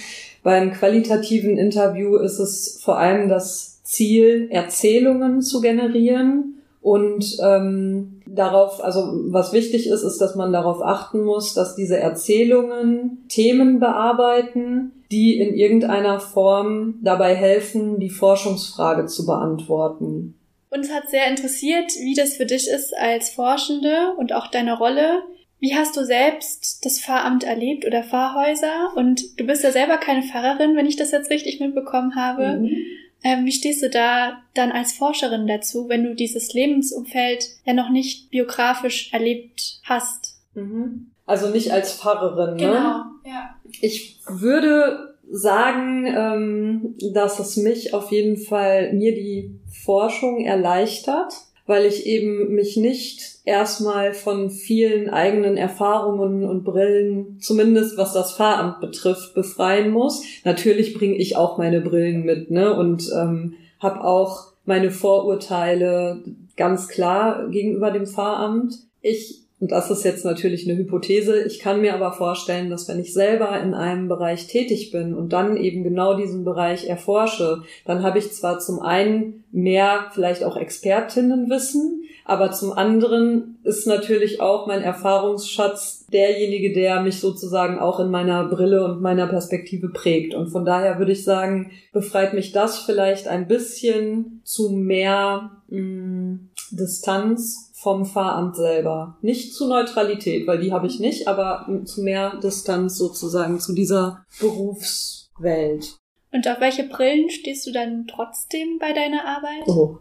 Beim 0.44 0.70
qualitativen 0.70 1.58
Interview 1.58 2.14
ist 2.14 2.38
es 2.38 2.78
vor 2.80 2.96
allem 2.96 3.28
das 3.28 3.82
Ziel, 3.82 4.46
Erzählungen 4.52 5.42
zu 5.42 5.60
generieren 5.60 6.54
und 6.82 7.37
ähm, 7.42 8.19
darauf, 8.40 8.82
also 8.82 9.02
was 9.28 9.52
wichtig 9.52 9.87
ist, 9.87 10.02
ist, 10.02 10.18
dass 10.18 10.35
man 10.35 10.52
darauf 10.52 10.82
achten 10.82 11.23
muss, 11.23 11.54
dass 11.54 11.76
diese 11.76 11.99
Erzählungen 11.99 13.25
Themen 13.28 13.78
bearbeiten, 13.78 15.04
die 15.12 15.38
in 15.38 15.54
irgendeiner 15.54 16.18
Form 16.18 16.94
dabei 17.02 17.35
helfen, 17.35 18.00
die 18.00 18.11
Forschungsfrage 18.11 19.06
zu 19.06 19.26
beantworten. 19.26 20.35
Uns 20.70 20.90
hat 20.92 21.11
sehr 21.11 21.28
interessiert, 21.28 21.92
wie 22.00 22.14
das 22.14 22.35
für 22.35 22.47
dich 22.47 22.68
ist 22.68 22.97
als 22.97 23.30
Forschende 23.30 24.14
und 24.16 24.32
auch 24.32 24.47
deine 24.47 24.78
Rolle. 24.78 25.23
Wie 25.59 25.75
hast 25.75 25.97
du 25.97 26.04
selbst 26.04 26.85
das 26.85 27.00
Pfarramt 27.00 27.44
erlebt 27.44 27.85
oder 27.87 28.02
Pfarrhäuser? 28.02 28.92
Und 28.94 29.38
du 29.38 29.44
bist 29.44 29.62
ja 29.62 29.73
selber 29.73 29.99
keine 29.99 30.23
Pfarrerin, 30.23 30.76
wenn 30.76 30.87
ich 30.87 30.97
das 30.97 31.11
jetzt 31.11 31.30
richtig 31.30 31.61
mitbekommen 31.61 32.14
habe. 32.14 32.61
Mhm. 32.61 32.76
Ähm, 33.22 33.44
wie 33.44 33.52
stehst 33.52 33.82
du 33.82 33.90
da 33.90 34.42
dann 34.54 34.72
als 34.72 34.92
Forscherin 34.92 35.46
dazu, 35.46 35.88
wenn 35.88 36.04
du 36.04 36.14
dieses 36.14 36.52
Lebensumfeld 36.54 37.46
ja 37.64 37.72
noch 37.74 37.90
nicht 37.90 38.30
biografisch 38.30 39.12
erlebt 39.12 39.80
hast? 39.84 40.36
Mhm. 40.54 41.10
Also 41.26 41.50
nicht 41.50 41.70
als 41.70 41.92
Pfarrerin, 41.92 42.56
Genau, 42.56 42.72
ne? 42.72 43.04
ja. 43.24 43.54
Ich 43.80 44.18
würde 44.26 45.16
sagen, 45.30 46.06
ähm, 46.06 46.94
dass 47.12 47.38
es 47.38 47.56
mich 47.56 47.94
auf 47.94 48.10
jeden 48.10 48.36
Fall, 48.36 48.92
mir 48.92 49.14
die 49.14 49.60
Forschung 49.84 50.44
erleichtert, 50.44 51.34
weil 51.67 51.87
ich 51.87 52.07
eben 52.07 52.55
mich 52.55 52.76
nicht 52.76 53.40
erstmal 53.45 54.12
von 54.12 54.50
vielen 54.50 55.11
eigenen 55.11 55.57
Erfahrungen 55.57 56.45
und 56.45 56.64
Brillen, 56.64 57.38
zumindest 57.40 57.97
was 57.97 58.12
das 58.12 58.35
Pfarramt 58.37 58.81
betrifft, 58.81 59.35
befreien 59.35 59.90
muss. 59.90 60.23
Natürlich 60.45 60.95
bringe 60.95 61.17
ich 61.17 61.37
auch 61.37 61.59
meine 61.59 61.81
Brillen 61.81 62.25
mit, 62.25 62.50
ne? 62.50 62.75
Und 62.75 63.09
ähm, 63.17 63.55
habe 63.79 64.05
auch 64.05 64.52
meine 64.64 64.90
Vorurteile 64.90 66.23
ganz 66.57 66.88
klar 66.88 67.49
gegenüber 67.49 67.90
dem 67.90 68.07
Pfarramt. 68.07 68.75
Ich 69.00 69.39
und 69.61 69.73
das 69.73 69.90
ist 69.90 70.05
jetzt 70.05 70.25
natürlich 70.25 70.67
eine 70.67 70.79
Hypothese. 70.79 71.43
Ich 71.43 71.59
kann 71.59 71.83
mir 71.83 71.95
aber 71.95 72.12
vorstellen, 72.12 72.71
dass 72.71 72.88
wenn 72.88 72.99
ich 72.99 73.12
selber 73.12 73.61
in 73.61 73.75
einem 73.75 74.09
Bereich 74.09 74.47
tätig 74.47 74.90
bin 74.90 75.14
und 75.14 75.35
dann 75.35 75.59
eben 75.59 75.85
genau 75.85 76.14
diesen 76.14 76.45
Bereich 76.45 76.88
erforsche, 76.88 77.62
dann 77.85 78.02
habe 78.02 78.19
ich 78.19 78.33
zwar 78.33 78.59
zum 78.59 78.81
einen 78.81 79.45
mehr 79.52 80.07
vielleicht 80.12 80.45
auch 80.45 80.57
Expertinnenwissen, 80.57 82.05
aber 82.25 82.52
zum 82.52 82.73
anderen 82.73 83.59
ist 83.62 83.87
natürlich 83.87 84.40
auch 84.40 84.67
mein 84.67 84.81
Erfahrungsschatz 84.81 86.07
derjenige, 86.11 86.73
der 86.73 87.02
mich 87.02 87.21
sozusagen 87.21 87.79
auch 87.79 88.00
in 88.00 88.11
meiner 88.11 88.45
Brille 88.49 88.85
und 88.85 89.02
meiner 89.02 89.26
Perspektive 89.26 89.90
prägt. 89.90 90.35
Und 90.35 90.49
von 90.49 90.64
daher 90.64 90.99
würde 90.99 91.12
ich 91.12 91.25
sagen, 91.25 91.71
befreit 91.93 92.33
mich 92.33 92.52
das 92.52 92.79
vielleicht 92.79 93.29
ein 93.29 93.47
bisschen 93.47 94.40
zu 94.45 94.71
mehr 94.71 95.50
mh, 95.69 95.81
mm, 95.81 96.50
Distanz 96.71 97.69
vom 97.80 98.04
Fahramt 98.04 98.56
selber. 98.56 99.16
Nicht 99.22 99.54
zu 99.54 99.66
Neutralität, 99.66 100.46
weil 100.46 100.60
die 100.60 100.72
habe 100.72 100.87
ich 100.87 101.00
nicht, 101.00 101.28
aber 101.28 101.66
zu 101.87 102.02
mehr 102.02 102.37
Distanz 102.42 102.99
sozusagen 102.99 103.58
zu 103.58 103.75
dieser 103.75 104.25
Berufswelt. 104.38 105.96
Und 106.30 106.46
auf 106.46 106.60
welche 106.60 106.84
Brillen 106.84 107.30
stehst 107.30 107.66
du 107.66 107.72
dann 107.72 108.06
trotzdem 108.06 108.78
bei 108.78 108.92
deiner 108.92 109.25
Arbeit? 109.25 109.66
Oh. 109.66 109.99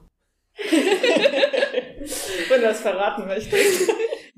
Wenn 2.49 2.61
du 2.61 2.67
das 2.67 2.81
verraten 2.81 3.25
möchtest. 3.27 3.89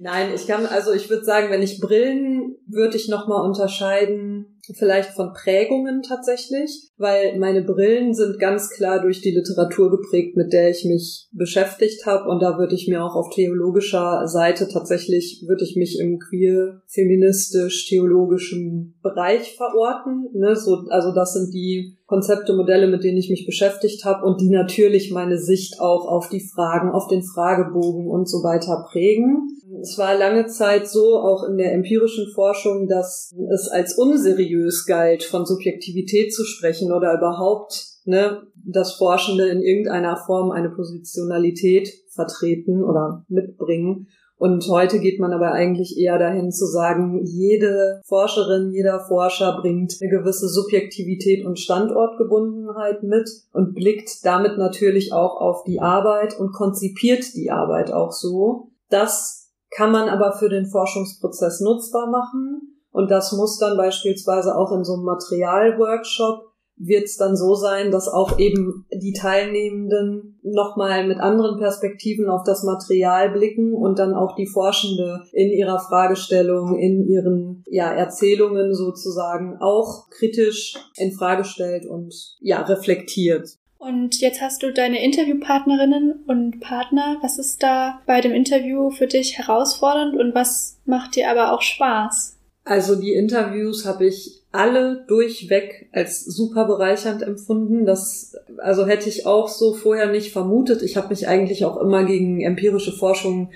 Nein, 0.04 0.32
ich 0.34 0.48
kann, 0.48 0.66
also 0.66 0.94
ich 0.94 1.12
würde 1.12 1.24
sagen, 1.24 1.52
wenn 1.52 1.62
ich 1.62 1.80
Brillen, 1.80 2.56
würde 2.66 2.98
ich 2.98 3.08
nochmal 3.08 3.48
unterscheiden 3.48 4.52
vielleicht 4.78 5.12
von 5.12 5.34
Prägungen 5.34 6.02
tatsächlich, 6.02 6.90
weil 6.98 7.38
meine 7.40 7.64
Brillen 7.64 8.14
sind 8.14 8.40
ganz 8.40 8.70
klar 8.70 9.02
durch 9.02 9.22
die 9.22 9.32
Literatur 9.32 9.90
geprägt, 9.90 10.38
mit 10.38 10.54
der 10.54 10.70
ich 10.70 10.86
mich 10.86 11.28
beschäftigt 11.32 12.06
habe 12.06 12.30
und 12.30 12.42
da 12.42 12.58
würde 12.58 12.76
ich 12.76 12.88
mir 12.88 13.04
auch 13.04 13.16
auf 13.16 13.34
theologischer 13.34 14.28
Seite 14.28 14.68
tatsächlich 14.68 15.44
würde 15.48 15.64
ich 15.64 15.76
mich 15.76 16.00
im 16.00 16.20
queer 16.20 16.82
feministisch 16.88 17.88
theologischen 17.88 18.96
Bereich 19.02 19.56
verorten, 19.56 20.30
ne, 20.34 20.56
so 20.56 20.86
also 20.90 21.14
das 21.14 21.34
sind 21.34 21.54
die 21.54 21.98
Konzepte, 22.06 22.54
Modelle, 22.54 22.88
mit 22.88 23.06
denen 23.06 23.18
ich 23.18 23.30
mich 23.30 23.46
beschäftigt 23.46 24.04
habe 24.04 24.26
und 24.26 24.42
die 24.42 24.50
natürlich 24.50 25.12
meine 25.12 25.38
Sicht 25.38 25.80
auch 25.80 26.06
auf 26.08 26.28
die 26.28 26.46
Fragen, 26.54 26.92
auf 26.92 27.08
den 27.08 27.24
Fragebogen 27.24 28.08
und 28.10 28.30
so 28.30 28.44
weiter 28.44 28.86
prägen. 28.92 29.48
Es 29.80 29.98
war 29.98 30.18
lange 30.18 30.48
Zeit 30.48 30.88
so, 30.88 31.18
auch 31.18 31.44
in 31.44 31.58
der 31.58 31.74
empirischen 31.74 32.32
Forschung, 32.34 32.88
dass 32.88 33.32
es 33.54 33.68
als 33.68 33.98
unseriös 33.98 34.86
galt, 34.86 35.24
von 35.24 35.46
Subjektivität 35.46 36.34
zu 36.34 36.44
sprechen 36.44 36.92
oder 36.92 37.14
überhaupt 37.18 37.92
ne, 38.06 38.42
das 38.56 38.94
Forschende 38.94 39.48
in 39.48 39.62
irgendeiner 39.62 40.18
Form 40.18 40.52
eine 40.52 40.70
Positionalität 40.70 41.90
vertreten 42.10 42.84
oder 42.84 43.26
mitbringen. 43.28 44.08
Und 44.38 44.68
heute 44.70 45.00
geht 45.00 45.20
man 45.20 45.34
aber 45.34 45.52
eigentlich 45.52 46.00
eher 46.00 46.18
dahin 46.18 46.52
zu 46.52 46.66
sagen, 46.66 47.24
jede 47.24 48.02
Forscherin, 48.06 48.72
jeder 48.72 49.00
Forscher 49.00 49.60
bringt 49.62 49.98
eine 50.02 50.10
gewisse 50.10 50.50
Subjektivität 50.50 51.46
und 51.46 51.60
Standortgebundenheit 51.60 53.04
mit 53.04 53.30
und 53.54 53.76
blickt 53.76 54.26
damit 54.26 54.58
natürlich 54.58 55.14
auch 55.14 55.40
auf 55.40 55.64
die 55.64 55.80
Arbeit 55.80 56.40
und 56.40 56.54
konzipiert 56.54 57.36
die 57.36 57.52
Arbeit 57.52 57.94
auch 57.94 58.12
so. 58.12 58.72
Das 58.90 59.41
kann 59.72 59.92
man 59.92 60.10
aber 60.10 60.34
für 60.34 60.50
den 60.50 60.66
Forschungsprozess 60.66 61.62
nutzbar 61.62 62.08
machen. 62.10 62.78
Und 62.92 63.10
das 63.10 63.32
muss 63.32 63.58
dann 63.58 63.78
beispielsweise 63.78 64.56
auch 64.58 64.72
in 64.74 64.84
so 64.84 64.94
einem 64.94 65.04
Materialworkshop 65.04 66.52
wird 66.84 67.04
es 67.04 67.18
dann 67.18 67.36
so 67.36 67.54
sein, 67.54 67.92
dass 67.92 68.08
auch 68.08 68.40
eben 68.40 68.86
die 68.92 69.14
Teilnehmenden 69.14 70.40
nochmal 70.42 71.08
mit 71.08 71.20
anderen 71.20 71.60
Perspektiven 71.60 72.28
auf 72.28 72.42
das 72.44 72.64
Material 72.64 73.32
blicken 73.32 73.74
und 73.76 74.00
dann 74.00 74.16
auch 74.16 74.36
die 74.36 74.48
Forschende 74.48 75.22
in 75.32 75.52
ihrer 75.52 75.80
Fragestellung, 75.80 76.80
in 76.80 77.08
ihren 77.08 77.64
ja, 77.70 77.92
Erzählungen 77.94 78.74
sozusagen 78.74 79.58
auch 79.60 80.10
kritisch 80.10 80.76
in 80.98 81.12
Frage 81.12 81.46
stellt 81.46 81.86
und 81.86 82.16
ja, 82.40 82.62
reflektiert. 82.62 83.48
Und 83.82 84.22
jetzt 84.22 84.42
hast 84.42 84.62
du 84.62 84.72
deine 84.72 85.04
Interviewpartnerinnen 85.04 86.24
und 86.28 86.60
Partner. 86.60 87.18
Was 87.24 87.40
ist 87.40 87.64
da 87.64 88.00
bei 88.06 88.22
dem 88.22 88.32
Interview 88.32 88.92
für 88.92 89.08
dich 89.08 89.40
herausfordernd 89.40 90.16
und 90.20 90.36
was 90.36 90.78
macht 90.86 91.16
dir 91.16 91.32
aber 91.32 91.52
auch 91.52 91.64
Spaß? 91.64 92.38
Also 92.64 92.96
die 92.96 93.14
Interviews 93.14 93.88
habe 93.88 94.06
ich 94.06 94.44
alle 94.52 95.04
durchweg 95.08 95.90
als 95.94 96.24
super 96.24 96.66
bereichernd 96.66 97.24
empfunden. 97.24 97.88
Das 97.88 98.36
also 98.60 98.86
hätte 98.86 99.10
ich 99.10 99.26
auch 99.26 99.48
so 99.48 99.74
vorher 99.74 100.12
nicht 100.12 100.32
vermutet. 100.32 100.84
Ich 100.84 100.96
habe 100.96 101.10
mich 101.10 101.28
eigentlich 101.28 101.66
auch 101.66 101.78
immer 101.78 102.04
gegen 102.04 102.40
empirische 102.42 102.92
Forschung 102.92 103.50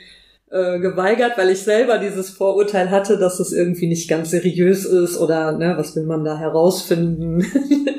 äh, 0.55 0.79
geweigert, 0.79 1.37
weil 1.37 1.49
ich 1.49 1.63
selber 1.63 1.97
dieses 1.97 2.29
Vorurteil 2.29 2.89
hatte, 2.89 3.17
dass 3.17 3.41
es 3.41 3.51
irgendwie 3.51 3.87
nicht 3.87 4.09
ganz 4.09 4.29
seriös 4.29 4.85
ist 4.85 5.19
oder 5.19 5.51
ne, 5.51 5.73
was 5.77 5.97
will 5.97 6.05
man 6.05 6.23
da 6.23 6.37
herausfinden? 6.37 7.45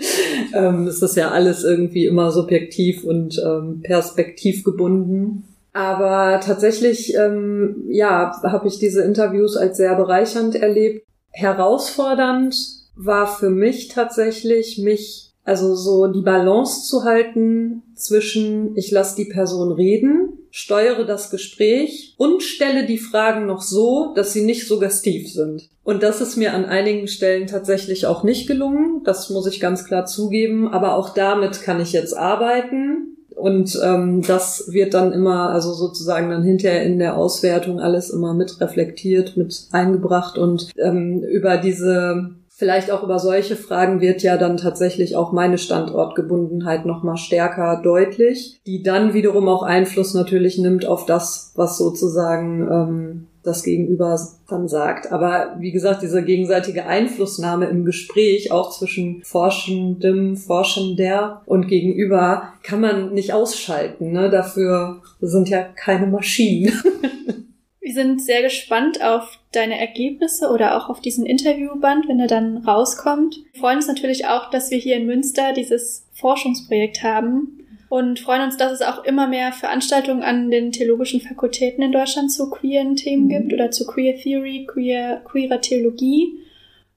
ähm, 0.54 0.86
es 0.86 1.02
ist 1.02 1.16
ja 1.16 1.32
alles 1.32 1.64
irgendwie 1.64 2.06
immer 2.06 2.32
subjektiv 2.32 3.04
und 3.04 3.38
ähm, 3.44 3.82
perspektivgebunden. 3.82 5.44
Aber 5.74 6.40
tatsächlich, 6.40 7.14
ähm, 7.14 7.84
ja, 7.90 8.32
habe 8.42 8.68
ich 8.68 8.78
diese 8.78 9.02
Interviews 9.02 9.58
als 9.58 9.76
sehr 9.76 9.94
bereichernd 9.94 10.54
erlebt. 10.54 11.04
Herausfordernd 11.32 12.56
war 12.94 13.26
für 13.26 13.50
mich 13.50 13.88
tatsächlich, 13.88 14.78
mich, 14.78 15.34
also 15.44 15.74
so 15.74 16.06
die 16.06 16.22
Balance 16.22 16.88
zu 16.88 17.04
halten 17.04 17.82
zwischen, 17.94 18.74
ich 18.78 18.90
lasse 18.90 19.16
die 19.16 19.30
Person 19.30 19.72
reden, 19.72 20.38
steuere 20.56 21.04
das 21.04 21.28
Gespräch 21.28 22.14
und 22.16 22.42
stelle 22.42 22.86
die 22.86 22.96
Fragen 22.96 23.44
noch 23.44 23.60
so, 23.60 24.14
dass 24.16 24.32
sie 24.32 24.40
nicht 24.40 24.66
suggestiv 24.66 25.30
sind. 25.30 25.68
Und 25.84 26.02
das 26.02 26.22
ist 26.22 26.36
mir 26.36 26.54
an 26.54 26.64
einigen 26.64 27.08
Stellen 27.08 27.46
tatsächlich 27.46 28.06
auch 28.06 28.22
nicht 28.24 28.48
gelungen. 28.48 29.02
Das 29.04 29.28
muss 29.28 29.46
ich 29.46 29.60
ganz 29.60 29.84
klar 29.84 30.06
zugeben. 30.06 30.66
Aber 30.72 30.96
auch 30.96 31.10
damit 31.10 31.60
kann 31.60 31.78
ich 31.78 31.92
jetzt 31.92 32.16
arbeiten. 32.16 33.18
Und 33.28 33.78
ähm, 33.84 34.22
das 34.22 34.72
wird 34.72 34.94
dann 34.94 35.12
immer, 35.12 35.50
also 35.50 35.74
sozusagen 35.74 36.30
dann 36.30 36.42
hinterher 36.42 36.84
in 36.84 36.98
der 36.98 37.18
Auswertung 37.18 37.78
alles 37.78 38.08
immer 38.08 38.32
mit 38.32 38.58
reflektiert, 38.58 39.36
mit 39.36 39.68
eingebracht 39.72 40.38
und 40.38 40.70
ähm, 40.78 41.22
über 41.22 41.58
diese 41.58 42.30
Vielleicht 42.58 42.90
auch 42.90 43.02
über 43.02 43.18
solche 43.18 43.54
Fragen 43.54 44.00
wird 44.00 44.22
ja 44.22 44.38
dann 44.38 44.56
tatsächlich 44.56 45.14
auch 45.14 45.30
meine 45.30 45.58
Standortgebundenheit 45.58 46.86
nochmal 46.86 47.18
stärker 47.18 47.82
deutlich, 47.82 48.58
die 48.66 48.82
dann 48.82 49.12
wiederum 49.12 49.46
auch 49.46 49.62
Einfluss 49.62 50.14
natürlich 50.14 50.56
nimmt 50.56 50.86
auf 50.86 51.04
das, 51.04 51.52
was 51.54 51.76
sozusagen 51.76 52.62
ähm, 52.62 53.26
das 53.42 53.62
Gegenüber 53.62 54.18
dann 54.48 54.68
sagt. 54.68 55.12
Aber 55.12 55.56
wie 55.58 55.70
gesagt, 55.70 56.00
diese 56.00 56.24
gegenseitige 56.24 56.86
Einflussnahme 56.86 57.66
im 57.66 57.84
Gespräch, 57.84 58.50
auch 58.50 58.70
zwischen 58.70 59.20
Forschendem, 59.22 60.38
Forschender 60.38 61.42
und 61.44 61.68
Gegenüber, 61.68 62.54
kann 62.62 62.80
man 62.80 63.12
nicht 63.12 63.34
ausschalten. 63.34 64.12
Ne? 64.12 64.30
Dafür 64.30 65.02
sind 65.20 65.50
ja 65.50 65.62
keine 65.62 66.06
Maschinen. 66.06 66.72
Wir 67.86 67.94
sind 67.94 68.20
sehr 68.20 68.42
gespannt 68.42 69.00
auf 69.00 69.38
deine 69.52 69.78
Ergebnisse 69.78 70.50
oder 70.50 70.76
auch 70.76 70.88
auf 70.88 71.00
diesen 71.00 71.24
Interviewband, 71.24 72.08
wenn 72.08 72.18
er 72.18 72.26
dann 72.26 72.56
rauskommt. 72.56 73.36
Wir 73.52 73.60
freuen 73.60 73.76
uns 73.76 73.86
natürlich 73.86 74.26
auch, 74.26 74.50
dass 74.50 74.72
wir 74.72 74.78
hier 74.78 74.96
in 74.96 75.06
Münster 75.06 75.52
dieses 75.52 76.04
Forschungsprojekt 76.14 77.04
haben 77.04 77.64
und 77.88 78.18
freuen 78.18 78.42
uns, 78.42 78.56
dass 78.56 78.72
es 78.72 78.82
auch 78.82 79.04
immer 79.04 79.28
mehr 79.28 79.52
Veranstaltungen 79.52 80.24
an 80.24 80.50
den 80.50 80.72
theologischen 80.72 81.20
Fakultäten 81.20 81.80
in 81.84 81.92
Deutschland 81.92 82.32
zu 82.32 82.50
queeren 82.50 82.96
Themen 82.96 83.26
mhm. 83.26 83.28
gibt 83.28 83.52
oder 83.52 83.70
zu 83.70 83.86
Queer 83.86 84.16
Theory, 84.16 84.66
queer, 84.68 85.22
queerer 85.24 85.60
Theologie. 85.60 86.40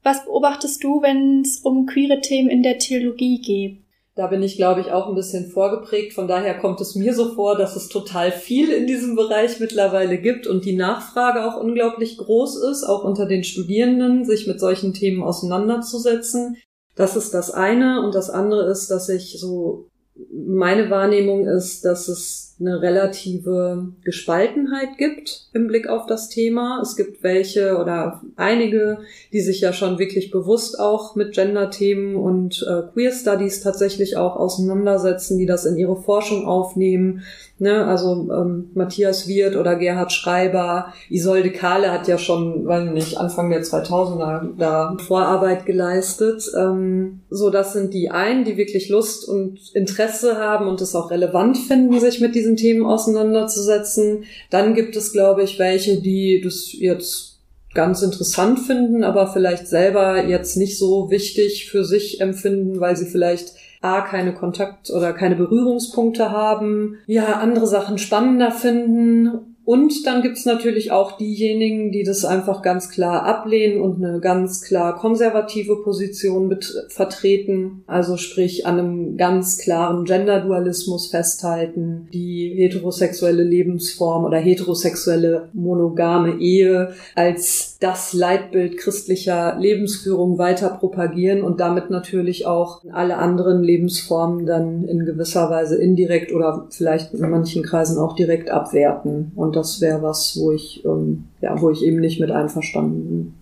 Was 0.02 0.24
beobachtest 0.24 0.82
du, 0.82 1.02
wenn 1.02 1.42
es 1.42 1.58
um 1.58 1.86
queere 1.86 2.20
Themen 2.20 2.50
in 2.50 2.64
der 2.64 2.78
Theologie 2.78 3.40
geht? 3.40 3.76
Da 4.20 4.26
bin 4.26 4.42
ich, 4.42 4.56
glaube 4.56 4.82
ich, 4.82 4.92
auch 4.92 5.08
ein 5.08 5.14
bisschen 5.14 5.50
vorgeprägt. 5.50 6.12
Von 6.12 6.28
daher 6.28 6.58
kommt 6.58 6.78
es 6.82 6.94
mir 6.94 7.14
so 7.14 7.32
vor, 7.32 7.56
dass 7.56 7.74
es 7.74 7.88
total 7.88 8.30
viel 8.30 8.68
in 8.70 8.86
diesem 8.86 9.16
Bereich 9.16 9.60
mittlerweile 9.60 10.18
gibt 10.18 10.46
und 10.46 10.66
die 10.66 10.76
Nachfrage 10.76 11.42
auch 11.42 11.58
unglaublich 11.58 12.18
groß 12.18 12.62
ist, 12.70 12.84
auch 12.84 13.02
unter 13.02 13.24
den 13.24 13.44
Studierenden, 13.44 14.26
sich 14.26 14.46
mit 14.46 14.60
solchen 14.60 14.92
Themen 14.92 15.22
auseinanderzusetzen. 15.22 16.58
Das 16.96 17.16
ist 17.16 17.32
das 17.32 17.50
eine. 17.50 18.02
Und 18.04 18.14
das 18.14 18.28
andere 18.28 18.70
ist, 18.70 18.90
dass 18.90 19.08
ich 19.08 19.40
so, 19.40 19.86
meine 20.30 20.90
Wahrnehmung 20.90 21.46
ist, 21.46 21.86
dass 21.86 22.06
es 22.08 22.49
eine 22.60 22.82
relative 22.82 23.88
Gespaltenheit 24.04 24.98
gibt 24.98 25.48
im 25.52 25.66
Blick 25.66 25.88
auf 25.88 26.06
das 26.06 26.28
Thema. 26.28 26.80
Es 26.82 26.94
gibt 26.94 27.22
welche 27.22 27.78
oder 27.78 28.20
einige, 28.36 28.98
die 29.32 29.40
sich 29.40 29.62
ja 29.62 29.72
schon 29.72 29.98
wirklich 29.98 30.30
bewusst 30.30 30.78
auch 30.78 31.16
mit 31.16 31.32
Gender-Themen 31.32 32.16
und 32.16 32.66
äh, 32.68 32.82
Queer 32.92 33.12
Studies 33.12 33.60
tatsächlich 33.62 34.16
auch 34.16 34.36
auseinandersetzen, 34.36 35.38
die 35.38 35.46
das 35.46 35.64
in 35.64 35.76
ihre 35.76 35.96
Forschung 35.96 36.46
aufnehmen. 36.46 37.22
Ne, 37.62 37.84
also 37.84 38.26
ähm, 38.32 38.70
Matthias 38.72 39.28
Wirth 39.28 39.54
oder 39.54 39.76
Gerhard 39.76 40.12
Schreiber, 40.12 40.94
Isolde 41.10 41.52
Kahle 41.52 41.92
hat 41.92 42.08
ja 42.08 42.16
schon, 42.16 42.66
weiß 42.66 42.86
ich 42.86 42.92
nicht, 42.92 43.18
Anfang 43.18 43.50
der 43.50 43.62
2000er 43.62 44.56
da 44.56 44.96
Vorarbeit 45.06 45.66
geleistet. 45.66 46.50
Ähm, 46.58 47.20
so, 47.28 47.50
das 47.50 47.74
sind 47.74 47.92
die 47.92 48.10
einen, 48.10 48.46
die 48.46 48.56
wirklich 48.56 48.88
Lust 48.88 49.28
und 49.28 49.58
Interesse 49.74 50.38
haben 50.38 50.68
und 50.68 50.80
es 50.80 50.94
auch 50.94 51.10
relevant 51.10 51.58
finden, 51.58 52.00
sich 52.00 52.22
mit 52.22 52.34
diesen 52.34 52.49
Themen 52.56 52.84
auseinanderzusetzen. 52.84 54.24
Dann 54.50 54.74
gibt 54.74 54.96
es, 54.96 55.12
glaube 55.12 55.42
ich, 55.42 55.58
welche, 55.58 56.00
die 56.00 56.40
das 56.42 56.72
jetzt 56.72 57.38
ganz 57.74 58.02
interessant 58.02 58.60
finden, 58.60 59.04
aber 59.04 59.32
vielleicht 59.32 59.68
selber 59.68 60.24
jetzt 60.24 60.56
nicht 60.56 60.78
so 60.78 61.10
wichtig 61.10 61.70
für 61.70 61.84
sich 61.84 62.20
empfinden, 62.20 62.80
weil 62.80 62.96
sie 62.96 63.06
vielleicht 63.06 63.54
A, 63.80 64.02
keine 64.02 64.34
Kontakt- 64.34 64.90
oder 64.90 65.12
keine 65.12 65.36
Berührungspunkte 65.36 66.30
haben, 66.30 66.96
ja, 67.06 67.38
andere 67.38 67.66
Sachen 67.66 67.96
spannender 67.96 68.50
finden 68.50 69.49
und 69.70 70.04
dann 70.04 70.20
gibt's 70.22 70.46
natürlich 70.46 70.90
auch 70.90 71.16
diejenigen, 71.16 71.92
die 71.92 72.02
das 72.02 72.24
einfach 72.24 72.60
ganz 72.60 72.90
klar 72.90 73.22
ablehnen 73.22 73.80
und 73.80 74.04
eine 74.04 74.18
ganz 74.18 74.62
klar 74.62 74.98
konservative 74.98 75.76
Position 75.84 76.58
vertreten. 76.88 77.84
Also 77.86 78.16
sprich 78.16 78.66
an 78.66 78.80
einem 78.80 79.16
ganz 79.16 79.58
klaren 79.58 80.06
Genderdualismus 80.06 81.12
festhalten, 81.12 82.08
die 82.12 82.52
heterosexuelle 82.56 83.44
Lebensform 83.44 84.24
oder 84.24 84.38
heterosexuelle 84.38 85.50
monogame 85.52 86.40
Ehe 86.40 86.90
als 87.14 87.76
das 87.78 88.12
Leitbild 88.12 88.76
christlicher 88.76 89.56
Lebensführung 89.56 90.36
weiter 90.36 90.70
propagieren 90.70 91.42
und 91.42 91.60
damit 91.60 91.90
natürlich 91.90 92.44
auch 92.44 92.82
alle 92.90 93.18
anderen 93.18 93.62
Lebensformen 93.62 94.46
dann 94.46 94.84
in 94.84 95.06
gewisser 95.06 95.48
Weise 95.48 95.76
indirekt 95.76 96.32
oder 96.32 96.66
vielleicht 96.70 97.14
in 97.14 97.30
manchen 97.30 97.62
Kreisen 97.62 97.98
auch 97.98 98.16
direkt 98.16 98.50
abwerten. 98.50 99.30
Und 99.36 99.59
das 99.60 99.80
wäre 99.80 100.02
was, 100.02 100.38
wo 100.40 100.52
ich, 100.52 100.84
ähm, 100.84 101.24
ja, 101.40 101.60
wo 101.60 101.70
ich 101.70 101.82
eben 101.82 102.00
nicht 102.00 102.20
mit 102.20 102.30
einverstanden 102.30 103.08
bin. 103.08 103.34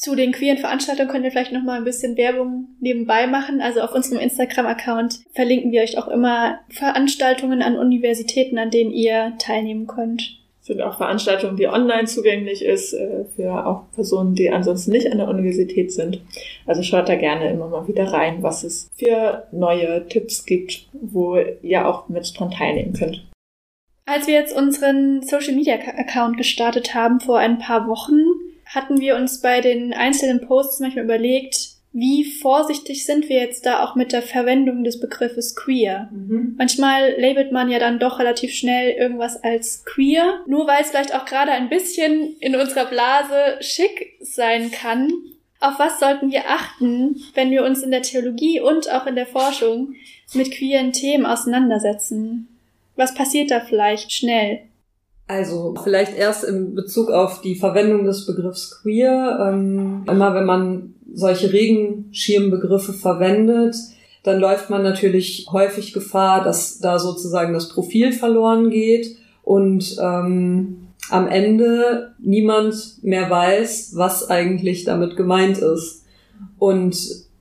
Zu 0.00 0.14
den 0.14 0.32
queeren 0.32 0.56
Veranstaltungen 0.56 1.10
könnt 1.10 1.26
ihr 1.26 1.30
vielleicht 1.30 1.52
noch 1.52 1.62
mal 1.62 1.76
ein 1.76 1.84
bisschen 1.84 2.16
Werbung 2.16 2.68
nebenbei 2.80 3.26
machen. 3.26 3.60
Also 3.60 3.82
auf 3.82 3.94
unserem 3.94 4.18
Instagram-Account 4.18 5.20
verlinken 5.34 5.72
wir 5.72 5.82
euch 5.82 5.98
auch 5.98 6.08
immer 6.08 6.58
Veranstaltungen 6.70 7.60
an 7.60 7.76
Universitäten, 7.76 8.56
an 8.56 8.70
denen 8.70 8.92
ihr 8.92 9.34
teilnehmen 9.38 9.86
könnt. 9.86 10.38
Es 10.62 10.68
sind 10.68 10.80
auch 10.80 10.96
Veranstaltungen, 10.96 11.58
die 11.58 11.68
online 11.68 12.06
zugänglich 12.06 12.64
ist, 12.64 12.94
äh, 12.94 13.26
für 13.36 13.66
auch 13.66 13.92
Personen, 13.94 14.34
die 14.34 14.50
ansonsten 14.50 14.92
nicht 14.92 15.10
an 15.12 15.18
der 15.18 15.28
Universität 15.28 15.92
sind. 15.92 16.22
Also 16.66 16.82
schaut 16.82 17.10
da 17.10 17.16
gerne 17.16 17.50
immer 17.50 17.68
mal 17.68 17.86
wieder 17.86 18.04
rein, 18.04 18.42
was 18.42 18.64
es 18.64 18.88
für 18.96 19.44
neue 19.52 20.06
Tipps 20.06 20.46
gibt, 20.46 20.88
wo 20.92 21.36
ihr 21.60 21.86
auch 21.86 22.08
mit 22.08 22.32
dran 22.38 22.50
teilnehmen 22.50 22.94
könnt. 22.94 23.29
Als 24.10 24.26
wir 24.26 24.34
jetzt 24.34 24.56
unseren 24.56 25.22
Social 25.22 25.54
Media 25.54 25.76
Account 25.76 26.36
gestartet 26.36 26.94
haben 26.94 27.20
vor 27.20 27.38
ein 27.38 27.60
paar 27.60 27.86
Wochen, 27.86 28.18
hatten 28.66 29.00
wir 29.00 29.14
uns 29.14 29.40
bei 29.40 29.60
den 29.60 29.92
einzelnen 29.92 30.40
Posts 30.40 30.80
manchmal 30.80 31.04
überlegt, 31.04 31.68
wie 31.92 32.24
vorsichtig 32.24 33.06
sind 33.06 33.28
wir 33.28 33.36
jetzt 33.38 33.66
da 33.66 33.84
auch 33.84 33.94
mit 33.94 34.10
der 34.10 34.22
Verwendung 34.22 34.82
des 34.82 34.98
Begriffes 34.98 35.54
queer? 35.54 36.08
Mhm. 36.10 36.56
Manchmal 36.58 37.20
labelt 37.20 37.52
man 37.52 37.70
ja 37.70 37.78
dann 37.78 38.00
doch 38.00 38.18
relativ 38.18 38.52
schnell 38.52 38.90
irgendwas 38.90 39.44
als 39.44 39.84
queer, 39.84 40.40
nur 40.48 40.66
weil 40.66 40.82
es 40.82 40.90
vielleicht 40.90 41.14
auch 41.14 41.24
gerade 41.24 41.52
ein 41.52 41.68
bisschen 41.68 42.36
in 42.40 42.56
unserer 42.56 42.86
Blase 42.86 43.58
schick 43.60 44.18
sein 44.20 44.72
kann. 44.72 45.12
Auf 45.60 45.78
was 45.78 46.00
sollten 46.00 46.32
wir 46.32 46.48
achten, 46.48 47.22
wenn 47.34 47.52
wir 47.52 47.64
uns 47.64 47.84
in 47.84 47.92
der 47.92 48.02
Theologie 48.02 48.60
und 48.60 48.90
auch 48.90 49.06
in 49.06 49.14
der 49.14 49.26
Forschung 49.26 49.94
mit 50.34 50.50
queeren 50.50 50.92
Themen 50.92 51.26
auseinandersetzen? 51.26 52.49
Was 53.00 53.14
passiert 53.14 53.50
da 53.50 53.60
vielleicht 53.60 54.12
schnell? 54.12 54.58
Also 55.26 55.74
vielleicht 55.82 56.18
erst 56.18 56.44
in 56.44 56.74
Bezug 56.74 57.10
auf 57.10 57.40
die 57.40 57.54
Verwendung 57.54 58.04
des 58.04 58.26
Begriffs 58.26 58.82
queer. 58.82 59.38
Ähm, 59.48 60.04
immer 60.06 60.34
wenn 60.34 60.44
man 60.44 60.96
solche 61.10 61.50
Regenschirmbegriffe 61.50 62.92
verwendet, 62.92 63.74
dann 64.22 64.38
läuft 64.38 64.68
man 64.68 64.82
natürlich 64.82 65.46
häufig 65.50 65.94
Gefahr, 65.94 66.44
dass 66.44 66.78
da 66.80 66.98
sozusagen 66.98 67.54
das 67.54 67.70
Profil 67.70 68.12
verloren 68.12 68.68
geht 68.68 69.16
und 69.44 69.96
ähm, 69.98 70.88
am 71.08 71.26
Ende 71.26 72.14
niemand 72.18 73.02
mehr 73.02 73.30
weiß, 73.30 73.92
was 73.94 74.28
eigentlich 74.28 74.84
damit 74.84 75.16
gemeint 75.16 75.56
ist. 75.56 76.04
Und 76.58 76.98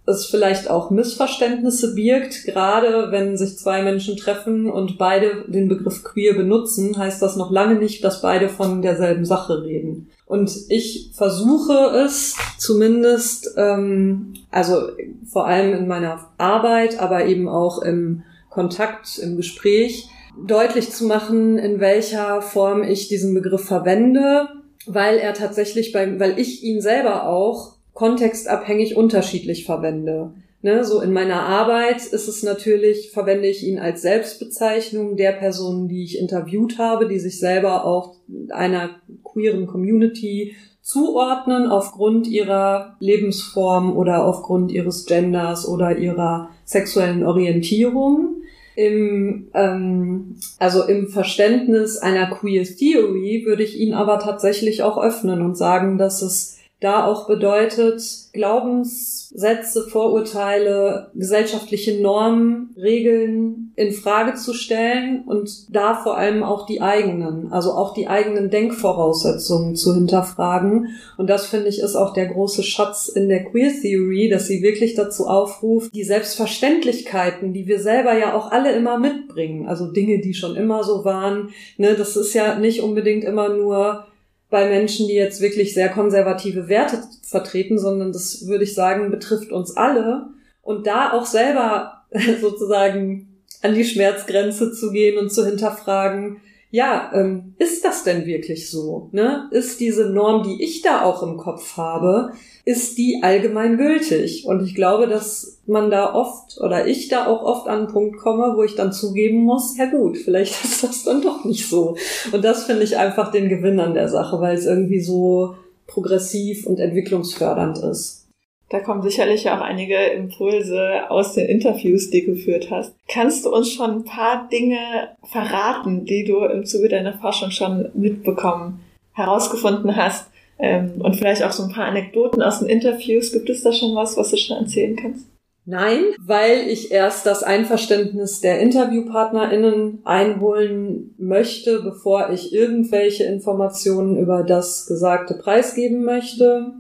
es 0.09 0.25
vielleicht 0.25 0.69
auch 0.69 0.89
Missverständnisse 0.89 1.93
birgt. 1.93 2.43
Gerade 2.45 3.11
wenn 3.11 3.37
sich 3.37 3.57
zwei 3.57 3.81
Menschen 3.83 4.17
treffen 4.17 4.69
und 4.69 4.97
beide 4.97 5.45
den 5.47 5.69
Begriff 5.69 6.03
queer 6.03 6.33
benutzen, 6.33 6.97
heißt 6.97 7.21
das 7.21 7.35
noch 7.35 7.51
lange 7.51 7.75
nicht, 7.75 8.03
dass 8.03 8.21
beide 8.21 8.49
von 8.49 8.81
derselben 8.81 9.25
Sache 9.25 9.63
reden. 9.63 10.09
Und 10.25 10.51
ich 10.69 11.11
versuche 11.15 11.73
es 12.05 12.35
zumindest, 12.57 13.53
ähm, 13.57 14.33
also 14.51 14.89
vor 15.25 15.47
allem 15.47 15.73
in 15.73 15.87
meiner 15.87 16.29
Arbeit, 16.37 16.99
aber 16.99 17.25
eben 17.25 17.47
auch 17.47 17.81
im 17.81 18.23
Kontakt, 18.49 19.17
im 19.19 19.37
Gespräch, 19.37 20.09
deutlich 20.45 20.91
zu 20.91 21.05
machen, 21.05 21.57
in 21.57 21.79
welcher 21.79 22.41
Form 22.41 22.83
ich 22.83 23.07
diesen 23.07 23.33
Begriff 23.33 23.65
verwende, 23.65 24.47
weil 24.85 25.17
er 25.17 25.33
tatsächlich 25.33 25.91
beim, 25.91 26.19
weil 26.19 26.39
ich 26.39 26.63
ihn 26.63 26.81
selber 26.81 27.27
auch 27.27 27.78
kontextabhängig 27.99 28.95
unterschiedlich 28.95 29.65
verwende. 29.65 30.31
Ne, 30.61 30.85
so 30.85 31.01
in 31.01 31.11
meiner 31.11 31.43
Arbeit 31.43 32.05
ist 32.05 32.29
es 32.29 32.43
natürlich, 32.43 33.11
verwende 33.11 33.47
ich 33.47 33.65
ihn 33.65 33.77
als 33.77 34.01
Selbstbezeichnung 34.01 35.17
der 35.17 35.33
Personen, 35.33 35.89
die 35.89 36.03
ich 36.03 36.17
interviewt 36.17 36.77
habe, 36.77 37.09
die 37.09 37.19
sich 37.19 37.39
selber 37.39 37.83
auch 37.83 38.15
einer 38.51 38.91
queeren 39.23 39.67
Community 39.67 40.55
zuordnen 40.81 41.67
aufgrund 41.67 42.27
ihrer 42.27 42.95
Lebensform 43.01 43.95
oder 43.97 44.25
aufgrund 44.25 44.71
ihres 44.71 45.05
Genders 45.05 45.67
oder 45.67 45.97
ihrer 45.97 46.51
sexuellen 46.63 47.25
Orientierung. 47.25 48.43
Im, 48.75 49.49
ähm, 49.53 50.37
also 50.57 50.85
im 50.85 51.09
Verständnis 51.09 51.97
einer 51.97 52.27
Queer 52.27 52.63
Theory 52.63 53.43
würde 53.45 53.63
ich 53.63 53.77
ihn 53.77 53.93
aber 53.93 54.19
tatsächlich 54.19 54.83
auch 54.83 54.97
öffnen 54.97 55.41
und 55.41 55.57
sagen, 55.57 55.97
dass 55.97 56.21
es 56.21 56.58
da 56.79 57.05
auch 57.05 57.27
bedeutet, 57.27 58.01
Glaubenssätze, 58.31 59.87
Vorurteile, 59.89 61.11
gesellschaftliche 61.13 62.01
Normen, 62.01 62.73
Regeln 62.77 63.73
in 63.75 63.91
Frage 63.91 64.35
zu 64.35 64.53
stellen 64.53 65.23
und 65.25 65.75
da 65.75 65.95
vor 65.95 66.17
allem 66.17 66.41
auch 66.41 66.65
die 66.65 66.81
eigenen, 66.81 67.51
also 67.51 67.71
auch 67.71 67.93
die 67.93 68.07
eigenen 68.07 68.49
Denkvoraussetzungen 68.49 69.75
zu 69.75 69.93
hinterfragen. 69.93 70.95
Und 71.17 71.29
das 71.29 71.47
finde 71.47 71.67
ich 71.67 71.79
ist 71.79 71.97
auch 71.97 72.13
der 72.13 72.27
große 72.27 72.63
Schatz 72.63 73.09
in 73.09 73.27
der 73.27 73.43
Queer 73.43 73.71
Theory, 73.81 74.29
dass 74.29 74.47
sie 74.47 74.61
wirklich 74.61 74.95
dazu 74.95 75.27
aufruft, 75.27 75.93
die 75.93 76.05
Selbstverständlichkeiten, 76.05 77.51
die 77.51 77.67
wir 77.67 77.79
selber 77.79 78.17
ja 78.17 78.37
auch 78.37 78.51
alle 78.51 78.71
immer 78.71 78.97
mitbringen, 78.97 79.67
also 79.67 79.91
Dinge, 79.91 80.19
die 80.19 80.33
schon 80.33 80.55
immer 80.55 80.85
so 80.85 81.03
waren, 81.03 81.49
ne, 81.77 81.95
das 81.95 82.15
ist 82.15 82.33
ja 82.33 82.57
nicht 82.57 82.81
unbedingt 82.81 83.25
immer 83.25 83.49
nur 83.49 84.05
bei 84.49 84.67
Menschen, 84.67 85.07
die 85.07 85.13
jetzt 85.13 85.41
wirklich 85.41 85.73
sehr 85.73 85.89
konservative 85.89 86.67
Werte 86.67 87.03
vertreten, 87.23 87.77
sondern 87.77 88.11
das 88.11 88.47
würde 88.47 88.63
ich 88.63 88.73
sagen, 88.73 89.11
betrifft 89.11 89.51
uns 89.51 89.77
alle. 89.77 90.27
Und 90.61 90.87
da 90.87 91.13
auch 91.13 91.25
selber 91.25 92.03
sozusagen 92.41 93.41
an 93.61 93.75
die 93.75 93.85
Schmerzgrenze 93.85 94.71
zu 94.73 94.91
gehen 94.91 95.17
und 95.17 95.31
zu 95.31 95.45
hinterfragen, 95.45 96.41
ja, 96.71 97.11
ähm, 97.15 97.55
ist 97.57 97.83
das 97.83 98.03
denn 98.03 98.25
wirklich 98.25 98.69
so? 98.69 99.09
Ne? 99.11 99.49
Ist 99.51 99.79
diese 99.79 100.09
Norm, 100.09 100.43
die 100.43 100.63
ich 100.63 100.81
da 100.81 101.01
auch 101.01 101.23
im 101.23 101.37
Kopf 101.37 101.77
habe, 101.77 102.33
ist 102.69 102.99
die 102.99 103.21
allgemein 103.23 103.77
gültig? 103.77 104.45
Und 104.45 104.63
ich 104.63 104.75
glaube, 104.75 105.07
dass 105.07 105.59
man 105.65 105.89
da 105.89 106.13
oft 106.13 106.59
oder 106.61 106.85
ich 106.85 107.07
da 107.07 107.25
auch 107.25 107.41
oft 107.41 107.67
an 107.67 107.79
einen 107.79 107.87
Punkt 107.87 108.19
komme, 108.19 108.53
wo 108.55 108.61
ich 108.61 108.75
dann 108.75 108.93
zugeben 108.93 109.41
muss, 109.41 109.75
ja 109.75 109.87
gut, 109.87 110.19
vielleicht 110.19 110.51
ist 110.63 110.83
das 110.83 111.03
dann 111.03 111.23
doch 111.23 111.45
nicht 111.45 111.67
so. 111.67 111.97
Und 112.31 112.45
das 112.45 112.65
finde 112.65 112.83
ich 112.83 112.95
einfach 112.95 113.31
den 113.31 113.49
Gewinn 113.49 113.79
an 113.79 113.95
der 113.95 114.07
Sache, 114.07 114.39
weil 114.39 114.55
es 114.55 114.67
irgendwie 114.67 114.99
so 114.99 115.55
progressiv 115.87 116.67
und 116.67 116.79
entwicklungsfördernd 116.79 117.79
ist. 117.79 118.27
Da 118.69 118.81
kommen 118.81 119.01
sicherlich 119.01 119.49
auch 119.49 119.61
einige 119.61 119.95
Impulse 119.95 121.09
aus 121.09 121.33
den 121.33 121.47
Interviews, 121.47 122.11
die 122.11 122.23
du 122.23 122.33
geführt 122.33 122.69
hast. 122.69 122.93
Kannst 123.07 123.45
du 123.45 123.49
uns 123.51 123.71
schon 123.71 123.89
ein 123.89 124.03
paar 124.03 124.47
Dinge 124.47 124.77
verraten, 125.23 126.05
die 126.05 126.23
du 126.23 126.45
im 126.45 126.67
Zuge 126.67 126.87
deiner 126.87 127.17
Forschung 127.17 127.49
schon 127.49 127.89
mitbekommen, 127.95 128.81
herausgefunden 129.13 129.95
hast? 129.95 130.28
Ähm, 130.59 131.01
und 131.01 131.15
vielleicht 131.15 131.43
auch 131.43 131.51
so 131.51 131.63
ein 131.63 131.71
paar 131.71 131.85
Anekdoten 131.85 132.41
aus 132.41 132.59
den 132.59 132.67
Interviews. 132.67 133.31
Gibt 133.31 133.49
es 133.49 133.63
da 133.63 133.71
schon 133.71 133.95
was, 133.95 134.17
was 134.17 134.29
du 134.31 134.37
schon 134.37 134.57
erzählen 134.57 134.95
kannst? 134.95 135.25
Nein, 135.65 136.01
weil 136.19 136.67
ich 136.67 136.91
erst 136.91 137.25
das 137.25 137.43
Einverständnis 137.43 138.41
der 138.41 138.59
InterviewpartnerInnen 138.59 139.99
einholen 140.03 141.13
möchte, 141.19 141.81
bevor 141.81 142.31
ich 142.31 142.51
irgendwelche 142.51 143.25
Informationen 143.25 144.17
über 144.17 144.43
das 144.43 144.87
Gesagte 144.87 145.35
preisgeben 145.35 146.03
möchte. 146.03 146.73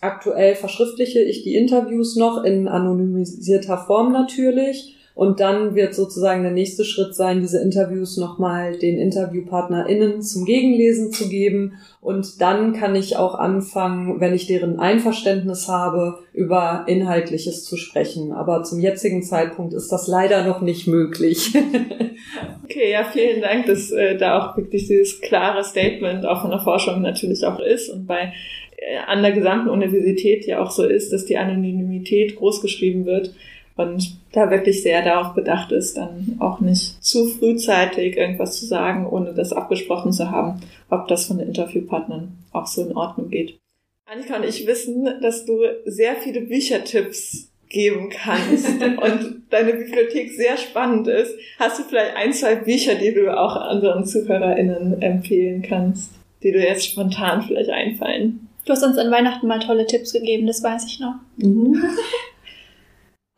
Aktuell 0.00 0.56
verschriftliche 0.56 1.20
ich 1.20 1.44
die 1.44 1.54
Interviews 1.54 2.16
noch 2.16 2.42
in 2.42 2.66
anonymisierter 2.66 3.78
Form 3.78 4.12
natürlich. 4.12 4.96
Und 5.14 5.40
dann 5.40 5.74
wird 5.74 5.94
sozusagen 5.94 6.42
der 6.42 6.52
nächste 6.52 6.84
Schritt 6.84 7.14
sein, 7.14 7.40
diese 7.40 7.60
Interviews 7.60 8.16
nochmal 8.16 8.78
den 8.78 8.98
InterviewpartnerInnen 8.98 10.22
zum 10.22 10.46
Gegenlesen 10.46 11.12
zu 11.12 11.28
geben. 11.28 11.74
Und 12.00 12.40
dann 12.40 12.72
kann 12.72 12.96
ich 12.96 13.16
auch 13.16 13.34
anfangen, 13.34 14.20
wenn 14.20 14.34
ich 14.34 14.46
deren 14.46 14.80
Einverständnis 14.80 15.68
habe, 15.68 16.18
über 16.32 16.84
Inhaltliches 16.88 17.64
zu 17.64 17.76
sprechen. 17.76 18.32
Aber 18.32 18.62
zum 18.62 18.80
jetzigen 18.80 19.22
Zeitpunkt 19.22 19.74
ist 19.74 19.92
das 19.92 20.08
leider 20.08 20.44
noch 20.44 20.62
nicht 20.62 20.86
möglich. 20.86 21.52
okay, 22.64 22.90
ja, 22.90 23.04
vielen 23.04 23.42
Dank, 23.42 23.66
dass 23.66 23.90
äh, 23.90 24.16
da 24.16 24.40
auch 24.40 24.56
wirklich 24.56 24.88
dieses 24.88 25.20
klare 25.20 25.62
Statement 25.62 26.24
auch 26.24 26.40
von 26.40 26.50
der 26.50 26.60
Forschung 26.60 27.02
natürlich 27.02 27.44
auch 27.44 27.60
ist 27.60 27.90
und 27.90 28.06
bei 28.06 28.32
äh, 28.76 28.96
an 29.06 29.22
der 29.22 29.32
gesamten 29.32 29.68
Universität 29.68 30.46
ja 30.46 30.62
auch 30.62 30.70
so 30.70 30.84
ist, 30.84 31.12
dass 31.12 31.26
die 31.26 31.36
Anonymität 31.36 32.36
großgeschrieben 32.36 33.04
wird 33.04 33.34
und 33.76 34.16
da 34.32 34.50
wirklich 34.50 34.82
sehr 34.82 35.02
darauf 35.02 35.34
bedacht 35.34 35.72
ist, 35.72 35.96
dann 35.96 36.36
auch 36.40 36.60
nicht 36.60 37.02
zu 37.02 37.26
frühzeitig 37.26 38.16
irgendwas 38.16 38.58
zu 38.58 38.66
sagen, 38.66 39.06
ohne 39.06 39.34
das 39.34 39.52
abgesprochen 39.52 40.12
zu 40.12 40.30
haben, 40.30 40.60
ob 40.90 41.08
das 41.08 41.26
von 41.26 41.38
den 41.38 41.48
Interviewpartnern 41.48 42.36
auch 42.52 42.66
so 42.66 42.82
in 42.82 42.96
Ordnung 42.96 43.30
geht. 43.30 43.58
Annika 44.06 44.36
und 44.36 44.44
ich 44.44 44.66
wissen, 44.66 45.08
dass 45.22 45.46
du 45.46 45.60
sehr 45.86 46.16
viele 46.16 46.42
Büchertipps 46.42 47.48
geben 47.68 48.10
kannst 48.10 48.68
und 48.82 49.42
deine 49.50 49.72
Bibliothek 49.72 50.32
sehr 50.32 50.56
spannend 50.58 51.08
ist. 51.08 51.34
Hast 51.58 51.78
du 51.78 51.84
vielleicht 51.84 52.16
ein, 52.16 52.32
zwei 52.32 52.56
Bücher, 52.56 52.94
die 52.94 53.14
du 53.14 53.34
auch 53.34 53.56
anderen 53.56 54.04
ZuhörerInnen 54.04 55.00
empfehlen 55.00 55.62
kannst, 55.62 56.12
die 56.42 56.52
dir 56.52 56.62
jetzt 56.62 56.86
spontan 56.86 57.42
vielleicht 57.42 57.70
einfallen? 57.70 58.48
Du 58.64 58.72
hast 58.72 58.84
uns 58.84 58.98
an 58.98 59.10
Weihnachten 59.10 59.48
mal 59.48 59.58
tolle 59.58 59.86
Tipps 59.86 60.12
gegeben, 60.12 60.46
das 60.46 60.62
weiß 60.62 60.86
ich 60.86 61.00
noch. 61.00 61.14
Mhm. 61.38 61.82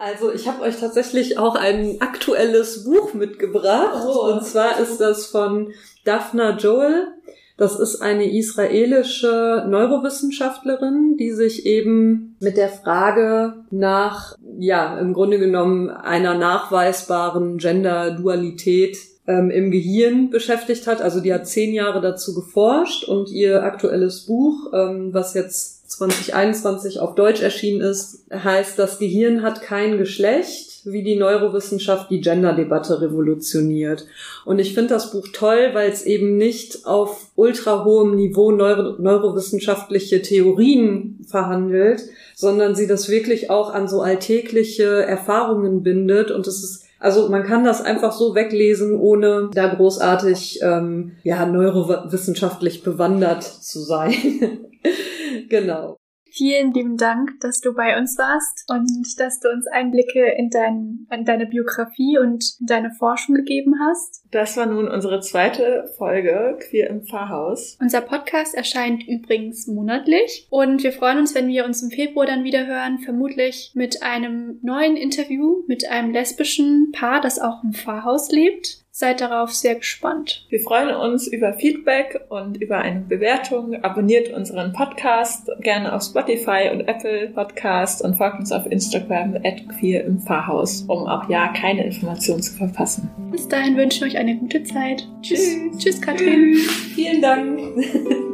Also 0.04 0.30
ich 0.30 0.46
habe 0.46 0.60
euch 0.62 0.78
tatsächlich 0.78 1.38
auch 1.38 1.54
ein 1.54 1.96
aktuelles 2.00 2.84
Buch 2.84 3.14
mitgebracht. 3.14 4.04
Oh. 4.06 4.32
Und 4.32 4.44
zwar 4.44 4.78
ist 4.78 4.98
das 4.98 5.24
von 5.26 5.72
Daphna 6.04 6.58
Joel. 6.58 7.08
Das 7.56 7.80
ist 7.80 8.02
eine 8.02 8.30
israelische 8.30 9.64
Neurowissenschaftlerin, 9.66 11.16
die 11.16 11.30
sich 11.30 11.64
eben 11.64 12.36
mit 12.38 12.58
der 12.58 12.68
Frage 12.68 13.64
nach, 13.70 14.36
ja, 14.58 14.98
im 14.98 15.14
Grunde 15.14 15.38
genommen 15.38 15.88
einer 15.88 16.36
nachweisbaren 16.36 17.56
Gender-Dualität 17.56 18.98
ähm, 19.26 19.50
im 19.50 19.70
Gehirn 19.70 20.28
beschäftigt 20.28 20.86
hat. 20.86 21.00
Also 21.00 21.20
die 21.20 21.32
hat 21.32 21.46
zehn 21.46 21.72
Jahre 21.72 22.02
dazu 22.02 22.34
geforscht 22.34 23.04
und 23.04 23.30
ihr 23.30 23.62
aktuelles 23.62 24.26
Buch, 24.26 24.70
ähm, 24.74 25.14
was 25.14 25.32
jetzt 25.32 25.73
2021 25.96 27.00
auf 27.00 27.14
Deutsch 27.14 27.40
erschienen 27.40 27.80
ist, 27.80 28.24
heißt, 28.32 28.78
das 28.78 28.98
Gehirn 28.98 29.42
hat 29.42 29.62
kein 29.62 29.98
Geschlecht, 29.98 30.80
wie 30.84 31.02
die 31.02 31.16
Neurowissenschaft 31.16 32.10
die 32.10 32.20
Gender-Debatte 32.20 33.00
revolutioniert. 33.00 34.06
Und 34.44 34.58
ich 34.58 34.74
finde 34.74 34.94
das 34.94 35.12
Buch 35.12 35.28
toll, 35.32 35.70
weil 35.72 35.90
es 35.90 36.02
eben 36.02 36.36
nicht 36.36 36.84
auf 36.84 37.28
ultra 37.36 37.84
hohem 37.84 38.16
Niveau 38.16 38.50
neuro 38.50 39.00
neurowissenschaftliche 39.00 40.20
Theorien 40.20 41.24
verhandelt, 41.26 42.02
sondern 42.34 42.74
sie 42.74 42.86
das 42.86 43.08
wirklich 43.08 43.50
auch 43.50 43.72
an 43.72 43.88
so 43.88 44.02
alltägliche 44.02 45.04
Erfahrungen 45.04 45.82
bindet. 45.82 46.30
Und 46.30 46.46
es 46.46 46.62
ist 46.62 46.84
also 46.98 47.28
man 47.28 47.44
kann 47.44 47.64
das 47.64 47.82
einfach 47.82 48.12
so 48.12 48.34
weglesen, 48.34 48.98
ohne 48.98 49.50
da 49.52 49.74
großartig 49.74 50.60
ähm, 50.62 51.12
ja 51.22 51.44
neurowissenschaftlich 51.44 52.82
bewandert 52.82 53.42
zu 53.42 53.80
sein. 53.80 54.12
genau. 55.48 55.96
Vielen 56.36 56.72
lieben 56.72 56.96
Dank, 56.96 57.30
dass 57.42 57.60
du 57.60 57.74
bei 57.74 57.96
uns 57.96 58.18
warst 58.18 58.68
und 58.68 58.90
dass 59.20 59.38
du 59.38 59.48
uns 59.50 59.68
Einblicke 59.68 60.34
in, 60.36 60.50
dein, 60.50 61.06
in 61.12 61.24
deine 61.24 61.46
Biografie 61.46 62.18
und 62.18 62.44
deine 62.58 62.90
Forschung 62.90 63.36
gegeben 63.36 63.74
hast. 63.78 64.24
Das 64.32 64.56
war 64.56 64.66
nun 64.66 64.88
unsere 64.88 65.20
zweite 65.20 65.84
Folge 65.96 66.58
Queer 66.58 66.90
im 66.90 67.04
Pfarrhaus. 67.04 67.78
Unser 67.80 68.00
Podcast 68.00 68.52
erscheint 68.56 69.06
übrigens 69.06 69.68
monatlich 69.68 70.48
und 70.50 70.82
wir 70.82 70.90
freuen 70.90 71.18
uns, 71.18 71.36
wenn 71.36 71.46
wir 71.46 71.64
uns 71.64 71.84
im 71.84 71.90
Februar 71.90 72.26
dann 72.26 72.42
wieder 72.42 72.66
hören, 72.66 72.98
vermutlich 72.98 73.70
mit 73.74 74.02
einem 74.02 74.58
neuen 74.62 74.96
Interview 74.96 75.62
mit 75.68 75.88
einem 75.88 76.10
lesbischen 76.10 76.90
Paar, 76.90 77.20
das 77.20 77.38
auch 77.38 77.62
im 77.62 77.74
Pfarrhaus 77.74 78.32
lebt. 78.32 78.83
Seid 78.96 79.20
darauf 79.20 79.52
sehr 79.52 79.74
gespannt. 79.74 80.46
Wir 80.50 80.60
freuen 80.60 80.94
uns 80.94 81.26
über 81.26 81.52
Feedback 81.54 82.20
und 82.28 82.62
über 82.62 82.78
eine 82.78 83.00
Bewertung. 83.00 83.74
Abonniert 83.82 84.32
unseren 84.32 84.72
Podcast 84.72 85.50
gerne 85.62 85.92
auf 85.92 86.04
Spotify 86.04 86.70
und 86.72 86.82
Apple 86.82 87.30
Podcast 87.30 88.02
und 88.04 88.14
folgt 88.14 88.38
uns 88.38 88.52
auf 88.52 88.66
Instagram 88.66 89.34
at 89.42 89.68
queer 89.68 90.04
im 90.04 90.20
Pfarrhaus, 90.20 90.82
um 90.82 91.08
auch 91.08 91.28
ja 91.28 91.48
keine 91.48 91.84
Informationen 91.84 92.40
zu 92.40 92.52
verpassen. 92.52 93.10
Bis 93.32 93.48
dahin 93.48 93.76
wünschen 93.76 94.02
wir 94.02 94.12
euch 94.12 94.16
eine 94.16 94.36
gute 94.36 94.62
Zeit. 94.62 95.08
Tschüss. 95.22 95.56
Tschüss, 95.76 96.00
Katrin. 96.00 96.54
Vielen 96.94 97.20
Dank. 97.20 97.58